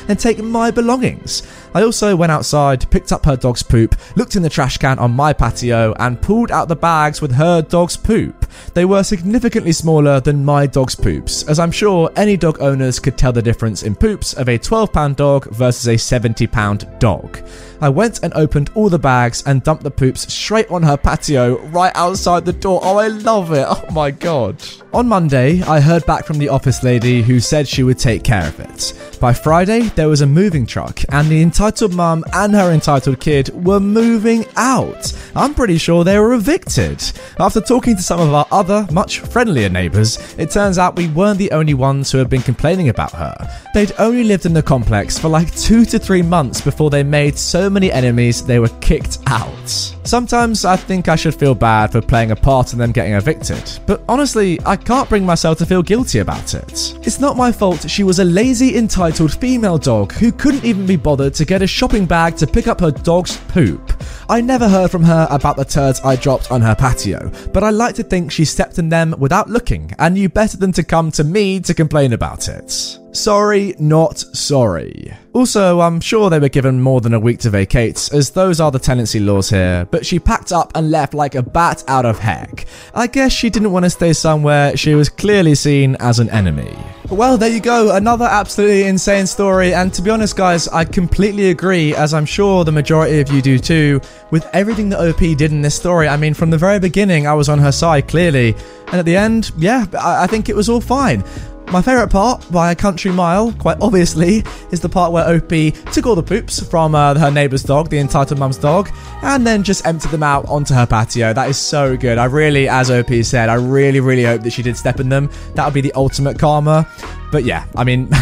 and 0.08 0.18
take 0.18 0.38
my 0.38 0.70
belongings. 0.70 1.42
I 1.74 1.82
also 1.82 2.16
went 2.16 2.32
outside, 2.32 2.90
picked 2.90 3.12
up 3.12 3.24
her 3.26 3.36
dog's 3.36 3.62
poop, 3.62 3.94
looked 4.16 4.36
in 4.36 4.42
the 4.42 4.48
trash 4.48 4.78
can 4.78 4.98
on 4.98 5.12
my 5.12 5.32
patio, 5.32 5.94
and 5.98 6.20
pulled 6.20 6.50
out 6.50 6.68
the 6.68 6.76
bags 6.76 7.20
with 7.20 7.32
her 7.32 7.62
dog's 7.62 7.96
poop. 7.96 8.45
They 8.74 8.84
were 8.84 9.02
significantly 9.02 9.72
smaller 9.72 10.20
than 10.20 10.44
my 10.44 10.66
dog's 10.66 10.94
poops, 10.94 11.42
as 11.44 11.58
I'm 11.58 11.70
sure 11.70 12.10
any 12.16 12.36
dog 12.36 12.60
owners 12.60 12.98
could 12.98 13.16
tell 13.16 13.32
the 13.32 13.42
difference 13.42 13.82
in 13.82 13.94
poops 13.94 14.34
of 14.34 14.48
a 14.48 14.58
12 14.58 14.92
pound 14.92 15.16
dog 15.16 15.50
versus 15.50 15.88
a 15.88 15.96
70 15.96 16.46
pound 16.46 16.88
dog. 16.98 17.38
I 17.80 17.90
went 17.90 18.20
and 18.22 18.32
opened 18.34 18.70
all 18.74 18.88
the 18.88 18.98
bags 18.98 19.42
and 19.46 19.62
dumped 19.62 19.82
the 19.82 19.90
poops 19.90 20.32
straight 20.32 20.70
on 20.70 20.82
her 20.82 20.96
patio 20.96 21.58
right 21.66 21.92
outside 21.94 22.44
the 22.44 22.52
door. 22.52 22.80
Oh, 22.82 22.96
I 22.96 23.08
love 23.08 23.52
it. 23.52 23.66
Oh 23.68 23.84
my 23.92 24.10
god. 24.10 24.62
On 24.94 25.06
Monday, 25.06 25.60
I 25.62 25.80
heard 25.80 26.06
back 26.06 26.24
from 26.24 26.38
the 26.38 26.48
office 26.48 26.82
lady 26.82 27.20
who 27.20 27.38
said 27.38 27.68
she 27.68 27.82
would 27.82 27.98
take 27.98 28.24
care 28.24 28.48
of 28.48 28.58
it. 28.60 28.94
By 29.20 29.32
Friday, 29.32 29.82
there 29.94 30.08
was 30.08 30.20
a 30.20 30.26
moving 30.26 30.66
truck, 30.66 31.00
and 31.10 31.28
the 31.28 31.42
entitled 31.42 31.94
mum 31.94 32.24
and 32.32 32.54
her 32.54 32.72
entitled 32.72 33.20
kid 33.20 33.48
were 33.64 33.80
moving 33.80 34.44
out. 34.56 35.12
I'm 35.34 35.54
pretty 35.54 35.78
sure 35.78 36.04
they 36.04 36.18
were 36.18 36.34
evicted. 36.34 37.02
After 37.38 37.60
talking 37.60 37.96
to 37.96 38.02
some 38.02 38.20
of 38.20 38.30
our 38.36 38.46
other, 38.50 38.86
much 38.92 39.20
friendlier 39.20 39.68
neighbours, 39.68 40.18
it 40.38 40.50
turns 40.50 40.78
out 40.78 40.96
we 40.96 41.08
weren't 41.08 41.38
the 41.38 41.50
only 41.52 41.74
ones 41.74 42.12
who 42.12 42.18
had 42.18 42.28
been 42.28 42.42
complaining 42.42 42.88
about 42.90 43.12
her. 43.12 43.34
They'd 43.74 43.92
only 43.98 44.24
lived 44.24 44.46
in 44.46 44.52
the 44.52 44.62
complex 44.62 45.18
for 45.18 45.28
like 45.28 45.54
two 45.56 45.84
to 45.86 45.98
three 45.98 46.22
months 46.22 46.60
before 46.60 46.90
they 46.90 47.02
made 47.02 47.38
so 47.38 47.70
many 47.70 47.90
enemies 47.90 48.44
they 48.44 48.58
were 48.58 48.68
kicked 48.80 49.18
out. 49.26 49.95
Sometimes 50.06 50.64
I 50.64 50.76
think 50.76 51.08
I 51.08 51.16
should 51.16 51.34
feel 51.34 51.56
bad 51.56 51.90
for 51.90 52.00
playing 52.00 52.30
a 52.30 52.36
part 52.36 52.72
in 52.72 52.78
them 52.78 52.92
getting 52.92 53.14
evicted, 53.14 53.80
but 53.86 54.04
honestly, 54.08 54.56
I 54.64 54.76
can't 54.76 55.08
bring 55.08 55.26
myself 55.26 55.58
to 55.58 55.66
feel 55.66 55.82
guilty 55.82 56.20
about 56.20 56.54
it. 56.54 56.96
It's 57.02 57.18
not 57.18 57.36
my 57.36 57.50
fault 57.50 57.90
she 57.90 58.04
was 58.04 58.20
a 58.20 58.24
lazy, 58.24 58.76
entitled 58.76 59.34
female 59.34 59.78
dog 59.78 60.12
who 60.12 60.30
couldn't 60.30 60.64
even 60.64 60.86
be 60.86 60.94
bothered 60.94 61.34
to 61.34 61.44
get 61.44 61.60
a 61.60 61.66
shopping 61.66 62.06
bag 62.06 62.36
to 62.36 62.46
pick 62.46 62.68
up 62.68 62.80
her 62.80 62.92
dog's 62.92 63.36
poop. 63.48 64.00
I 64.28 64.40
never 64.40 64.68
heard 64.68 64.92
from 64.92 65.02
her 65.02 65.26
about 65.28 65.56
the 65.56 65.64
turds 65.64 66.00
I 66.04 66.14
dropped 66.14 66.52
on 66.52 66.60
her 66.60 66.76
patio, 66.76 67.32
but 67.52 67.64
I 67.64 67.70
like 67.70 67.96
to 67.96 68.04
think 68.04 68.30
she 68.30 68.44
stepped 68.44 68.78
in 68.78 68.88
them 68.88 69.12
without 69.18 69.50
looking 69.50 69.90
and 69.98 70.14
knew 70.14 70.28
better 70.28 70.56
than 70.56 70.70
to 70.72 70.84
come 70.84 71.10
to 71.12 71.24
me 71.24 71.58
to 71.58 71.74
complain 71.74 72.12
about 72.12 72.48
it. 72.48 73.00
Sorry, 73.16 73.74
not 73.78 74.18
sorry. 74.18 75.14
Also, 75.32 75.80
I'm 75.80 76.00
sure 76.00 76.28
they 76.28 76.38
were 76.38 76.48
given 76.50 76.80
more 76.80 77.00
than 77.00 77.14
a 77.14 77.20
week 77.20 77.40
to 77.40 77.50
vacate, 77.50 78.10
as 78.12 78.30
those 78.30 78.60
are 78.60 78.70
the 78.70 78.78
tenancy 78.78 79.20
laws 79.20 79.50
here, 79.50 79.86
but 79.90 80.04
she 80.04 80.18
packed 80.18 80.52
up 80.52 80.72
and 80.74 80.90
left 80.90 81.14
like 81.14 81.34
a 81.34 81.42
bat 81.42 81.82
out 81.88 82.04
of 82.04 82.18
heck. 82.18 82.66
I 82.94 83.06
guess 83.06 83.32
she 83.32 83.50
didn't 83.50 83.72
want 83.72 83.84
to 83.84 83.90
stay 83.90 84.12
somewhere 84.12 84.76
she 84.76 84.94
was 84.94 85.08
clearly 85.08 85.54
seen 85.54 85.96
as 85.98 86.18
an 86.18 86.30
enemy. 86.30 86.76
Well, 87.10 87.38
there 87.38 87.50
you 87.50 87.60
go, 87.60 87.94
another 87.94 88.26
absolutely 88.26 88.84
insane 88.84 89.26
story, 89.26 89.72
and 89.72 89.92
to 89.94 90.02
be 90.02 90.10
honest, 90.10 90.36
guys, 90.36 90.68
I 90.68 90.84
completely 90.84 91.50
agree, 91.50 91.94
as 91.94 92.12
I'm 92.14 92.26
sure 92.26 92.64
the 92.64 92.72
majority 92.72 93.20
of 93.20 93.30
you 93.30 93.40
do 93.40 93.58
too, 93.58 94.00
with 94.30 94.46
everything 94.52 94.90
that 94.90 95.00
OP 95.00 95.18
did 95.18 95.52
in 95.52 95.62
this 95.62 95.74
story. 95.74 96.08
I 96.08 96.16
mean, 96.16 96.34
from 96.34 96.50
the 96.50 96.58
very 96.58 96.78
beginning, 96.78 97.26
I 97.26 97.34
was 97.34 97.48
on 97.48 97.58
her 97.60 97.72
side, 97.72 98.08
clearly, 98.08 98.54
and 98.88 98.96
at 98.96 99.04
the 99.04 99.16
end, 99.16 99.52
yeah, 99.58 99.86
I, 99.98 100.24
I 100.24 100.26
think 100.26 100.48
it 100.48 100.56
was 100.56 100.68
all 100.68 100.80
fine. 100.80 101.24
My 101.72 101.82
favourite 101.82 102.10
part, 102.10 102.50
by 102.52 102.70
a 102.70 102.76
country 102.76 103.10
mile, 103.10 103.52
quite 103.52 103.76
obviously, 103.80 104.44
is 104.70 104.80
the 104.80 104.88
part 104.88 105.12
where 105.12 105.24
OP 105.26 105.48
took 105.92 106.06
all 106.06 106.14
the 106.14 106.22
poops 106.22 106.64
from 106.64 106.94
uh, 106.94 107.18
her 107.18 107.30
neighbour's 107.30 107.64
dog, 107.64 107.90
the 107.90 107.98
entitled 107.98 108.38
mum's 108.38 108.56
dog, 108.56 108.88
and 109.22 109.44
then 109.44 109.64
just 109.64 109.84
emptied 109.84 110.12
them 110.12 110.22
out 110.22 110.46
onto 110.46 110.74
her 110.74 110.86
patio. 110.86 111.32
That 111.32 111.50
is 111.50 111.58
so 111.58 111.96
good. 111.96 112.18
I 112.18 112.26
really, 112.26 112.68
as 112.68 112.88
OP 112.88 113.12
said, 113.24 113.48
I 113.48 113.54
really, 113.54 113.98
really 113.98 114.22
hope 114.22 114.42
that 114.42 114.52
she 114.52 114.62
did 114.62 114.76
step 114.76 115.00
in 115.00 115.08
them. 115.08 115.28
That 115.54 115.64
would 115.64 115.74
be 115.74 115.80
the 115.80 115.92
ultimate 115.94 116.38
karma. 116.38 116.88
But 117.32 117.44
yeah, 117.44 117.66
I 117.74 117.82
mean, 117.82 118.08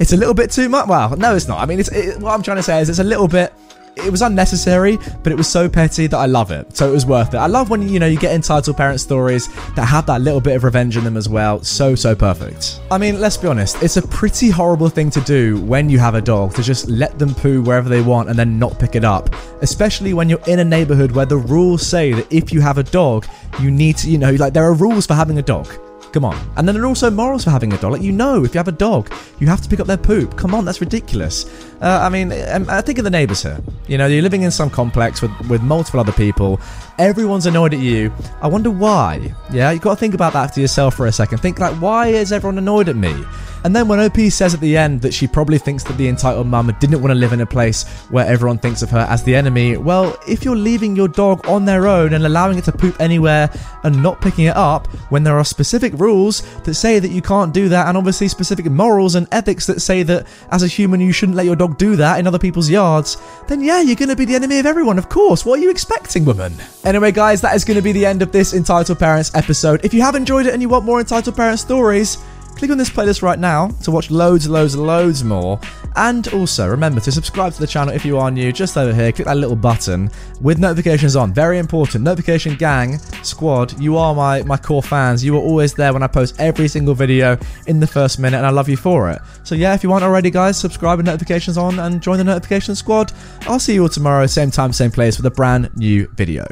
it's 0.00 0.14
a 0.14 0.16
little 0.16 0.34
bit 0.34 0.50
too 0.50 0.70
much. 0.70 0.88
Well, 0.88 1.14
no, 1.16 1.36
it's 1.36 1.46
not. 1.46 1.60
I 1.60 1.66
mean, 1.66 1.80
it's 1.80 1.92
it, 1.92 2.18
what 2.20 2.32
I'm 2.32 2.42
trying 2.42 2.56
to 2.56 2.62
say 2.62 2.80
is 2.80 2.88
it's 2.88 3.00
a 3.00 3.04
little 3.04 3.28
bit 3.28 3.52
it 3.96 4.10
was 4.10 4.22
unnecessary, 4.22 4.98
but 5.22 5.32
it 5.32 5.36
was 5.36 5.48
so 5.48 5.68
petty 5.68 6.06
that 6.06 6.16
I 6.16 6.26
love 6.26 6.50
it. 6.50 6.76
So 6.76 6.88
it 6.88 6.92
was 6.92 7.06
worth 7.06 7.34
it. 7.34 7.38
I 7.38 7.46
love 7.46 7.70
when 7.70 7.88
you 7.88 7.98
know 7.98 8.06
you 8.06 8.18
get 8.18 8.34
entitled 8.34 8.76
parent 8.76 9.00
stories 9.00 9.48
that 9.74 9.86
have 9.86 10.06
that 10.06 10.20
little 10.20 10.40
bit 10.40 10.56
of 10.56 10.64
revenge 10.64 10.96
in 10.96 11.04
them 11.04 11.16
as 11.16 11.28
well. 11.28 11.62
So 11.62 11.94
so 11.94 12.14
perfect. 12.14 12.80
I 12.90 12.98
mean, 12.98 13.20
let's 13.20 13.36
be 13.36 13.48
honest, 13.48 13.82
it's 13.82 13.96
a 13.96 14.02
pretty 14.02 14.50
horrible 14.50 14.88
thing 14.88 15.10
to 15.10 15.20
do 15.20 15.60
when 15.62 15.88
you 15.88 15.98
have 15.98 16.14
a 16.14 16.20
dog 16.20 16.54
to 16.54 16.62
just 16.62 16.88
let 16.88 17.18
them 17.18 17.34
poo 17.34 17.62
wherever 17.62 17.88
they 17.88 18.02
want 18.02 18.28
and 18.28 18.38
then 18.38 18.58
not 18.58 18.78
pick 18.78 18.94
it 18.94 19.04
up. 19.04 19.34
Especially 19.62 20.14
when 20.14 20.28
you're 20.28 20.42
in 20.46 20.58
a 20.58 20.64
neighborhood 20.64 21.12
where 21.12 21.26
the 21.26 21.36
rules 21.36 21.86
say 21.86 22.12
that 22.12 22.32
if 22.32 22.52
you 22.52 22.60
have 22.60 22.78
a 22.78 22.82
dog, 22.82 23.26
you 23.60 23.70
need 23.70 23.96
to, 23.98 24.10
you 24.10 24.18
know, 24.18 24.32
like 24.32 24.52
there 24.52 24.64
are 24.64 24.74
rules 24.74 25.06
for 25.06 25.14
having 25.14 25.38
a 25.38 25.42
dog. 25.42 25.68
Come 26.14 26.24
on. 26.24 26.36
And 26.56 26.68
then 26.68 26.76
there 26.76 26.84
are 26.84 26.86
also 26.86 27.10
morals 27.10 27.42
for 27.42 27.50
having 27.50 27.72
a 27.72 27.76
dog. 27.78 27.90
Like, 27.90 28.02
you 28.02 28.12
know, 28.12 28.44
if 28.44 28.54
you 28.54 28.58
have 28.58 28.68
a 28.68 28.72
dog, 28.72 29.12
you 29.40 29.48
have 29.48 29.60
to 29.62 29.68
pick 29.68 29.80
up 29.80 29.88
their 29.88 29.96
poop. 29.96 30.36
Come 30.36 30.54
on, 30.54 30.64
that's 30.64 30.80
ridiculous. 30.80 31.73
Uh, 31.80 32.00
I 32.02 32.08
mean, 32.08 32.32
um, 32.48 32.66
I 32.68 32.80
think 32.80 32.98
of 32.98 33.04
the 33.04 33.10
neighbours 33.10 33.42
here. 33.42 33.58
You 33.86 33.98
know, 33.98 34.06
you're 34.06 34.22
living 34.22 34.42
in 34.42 34.50
some 34.50 34.70
complex 34.70 35.20
with, 35.20 35.32
with 35.48 35.62
multiple 35.62 36.00
other 36.00 36.12
people. 36.12 36.60
Everyone's 36.98 37.46
annoyed 37.46 37.74
at 37.74 37.80
you. 37.80 38.12
I 38.40 38.48
wonder 38.48 38.70
why. 38.70 39.34
Yeah, 39.52 39.70
you've 39.70 39.82
got 39.82 39.94
to 39.94 40.00
think 40.00 40.14
about 40.14 40.32
that 40.32 40.54
to 40.54 40.60
yourself 40.60 40.94
for 40.94 41.06
a 41.06 41.12
second. 41.12 41.38
Think, 41.38 41.58
like, 41.58 41.74
why 41.80 42.08
is 42.08 42.32
everyone 42.32 42.58
annoyed 42.58 42.88
at 42.88 42.96
me? 42.96 43.24
And 43.64 43.74
then 43.74 43.88
when 43.88 43.98
OP 43.98 44.18
says 44.30 44.52
at 44.52 44.60
the 44.60 44.76
end 44.76 45.00
that 45.00 45.14
she 45.14 45.26
probably 45.26 45.56
thinks 45.56 45.84
that 45.84 45.96
the 45.96 46.06
entitled 46.06 46.46
mum 46.46 46.74
didn't 46.80 47.00
want 47.00 47.12
to 47.12 47.18
live 47.18 47.32
in 47.32 47.40
a 47.40 47.46
place 47.46 47.84
where 48.10 48.26
everyone 48.26 48.58
thinks 48.58 48.82
of 48.82 48.90
her 48.90 49.06
as 49.08 49.24
the 49.24 49.34
enemy, 49.34 49.78
well, 49.78 50.18
if 50.28 50.44
you're 50.44 50.54
leaving 50.54 50.94
your 50.94 51.08
dog 51.08 51.48
on 51.48 51.64
their 51.64 51.86
own 51.86 52.12
and 52.12 52.26
allowing 52.26 52.58
it 52.58 52.64
to 52.64 52.72
poop 52.72 53.00
anywhere 53.00 53.50
and 53.82 54.02
not 54.02 54.20
picking 54.20 54.44
it 54.44 54.56
up 54.56 54.86
when 55.08 55.24
there 55.24 55.38
are 55.38 55.46
specific 55.46 55.94
rules 55.94 56.42
that 56.64 56.74
say 56.74 56.98
that 56.98 57.10
you 57.10 57.22
can't 57.22 57.54
do 57.54 57.70
that 57.70 57.88
and 57.88 57.96
obviously 57.96 58.28
specific 58.28 58.66
morals 58.66 59.14
and 59.14 59.26
ethics 59.32 59.66
that 59.66 59.80
say 59.80 60.02
that 60.02 60.26
as 60.50 60.62
a 60.62 60.66
human 60.66 61.00
you 61.00 61.10
shouldn't 61.10 61.36
let 61.36 61.46
your 61.46 61.56
dog 61.56 61.73
do 61.78 61.96
that 61.96 62.18
in 62.18 62.26
other 62.26 62.38
people's 62.38 62.70
yards, 62.70 63.16
then 63.46 63.60
yeah, 63.60 63.80
you're 63.80 63.96
going 63.96 64.08
to 64.08 64.16
be 64.16 64.24
the 64.24 64.34
enemy 64.34 64.58
of 64.58 64.66
everyone, 64.66 64.98
of 64.98 65.08
course. 65.08 65.44
What 65.44 65.58
are 65.58 65.62
you 65.62 65.70
expecting, 65.70 66.24
woman? 66.24 66.54
Anyway, 66.84 67.12
guys, 67.12 67.40
that 67.40 67.54
is 67.54 67.64
going 67.64 67.76
to 67.76 67.82
be 67.82 67.92
the 67.92 68.06
end 68.06 68.22
of 68.22 68.32
this 68.32 68.54
Entitled 68.54 68.98
Parents 68.98 69.30
episode. 69.34 69.84
If 69.84 69.94
you 69.94 70.02
have 70.02 70.14
enjoyed 70.14 70.46
it 70.46 70.52
and 70.52 70.62
you 70.62 70.68
want 70.68 70.84
more 70.84 71.00
Entitled 71.00 71.36
Parents 71.36 71.62
stories, 71.62 72.18
Click 72.56 72.70
on 72.70 72.78
this 72.78 72.88
playlist 72.88 73.20
right 73.20 73.38
now 73.38 73.68
to 73.82 73.90
watch 73.90 74.10
loads, 74.10 74.48
loads, 74.48 74.76
loads 74.76 75.22
more. 75.24 75.60
And 75.96 76.26
also 76.28 76.66
remember 76.66 77.00
to 77.00 77.12
subscribe 77.12 77.52
to 77.52 77.60
the 77.60 77.66
channel 77.66 77.92
if 77.92 78.04
you 78.04 78.16
are 78.16 78.30
new, 78.30 78.52
just 78.52 78.76
over 78.76 78.94
here. 78.94 79.12
Click 79.12 79.26
that 79.26 79.36
little 79.36 79.56
button 79.56 80.08
with 80.40 80.58
notifications 80.58 81.14
on. 81.14 81.34
Very 81.34 81.58
important. 81.58 82.04
Notification 82.04 82.54
gang, 82.54 82.98
squad, 83.22 83.78
you 83.80 83.96
are 83.96 84.14
my, 84.14 84.42
my 84.42 84.56
core 84.56 84.82
fans. 84.82 85.24
You 85.24 85.36
are 85.36 85.40
always 85.40 85.74
there 85.74 85.92
when 85.92 86.02
I 86.02 86.06
post 86.06 86.40
every 86.40 86.68
single 86.68 86.94
video 86.94 87.36
in 87.66 87.80
the 87.80 87.86
first 87.86 88.18
minute, 88.18 88.38
and 88.38 88.46
I 88.46 88.50
love 88.50 88.68
you 88.68 88.76
for 88.76 89.10
it. 89.10 89.20
So, 89.42 89.54
yeah, 89.54 89.74
if 89.74 89.82
you 89.82 89.92
aren't 89.92 90.04
already, 90.04 90.30
guys, 90.30 90.56
subscribe 90.56 90.98
with 90.98 91.06
notifications 91.06 91.58
on 91.58 91.78
and 91.78 92.00
join 92.00 92.18
the 92.18 92.24
notification 92.24 92.74
squad. 92.76 93.12
I'll 93.42 93.60
see 93.60 93.74
you 93.74 93.82
all 93.82 93.88
tomorrow, 93.88 94.26
same 94.26 94.50
time, 94.50 94.72
same 94.72 94.90
place, 94.90 95.16
with 95.16 95.26
a 95.26 95.30
brand 95.30 95.70
new 95.76 96.08
video. 96.14 96.46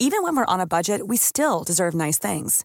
Even 0.00 0.22
when 0.22 0.36
we're 0.36 0.46
on 0.46 0.60
a 0.60 0.66
budget, 0.66 1.06
we 1.06 1.16
still 1.16 1.64
deserve 1.64 1.94
nice 1.94 2.18
things. 2.18 2.64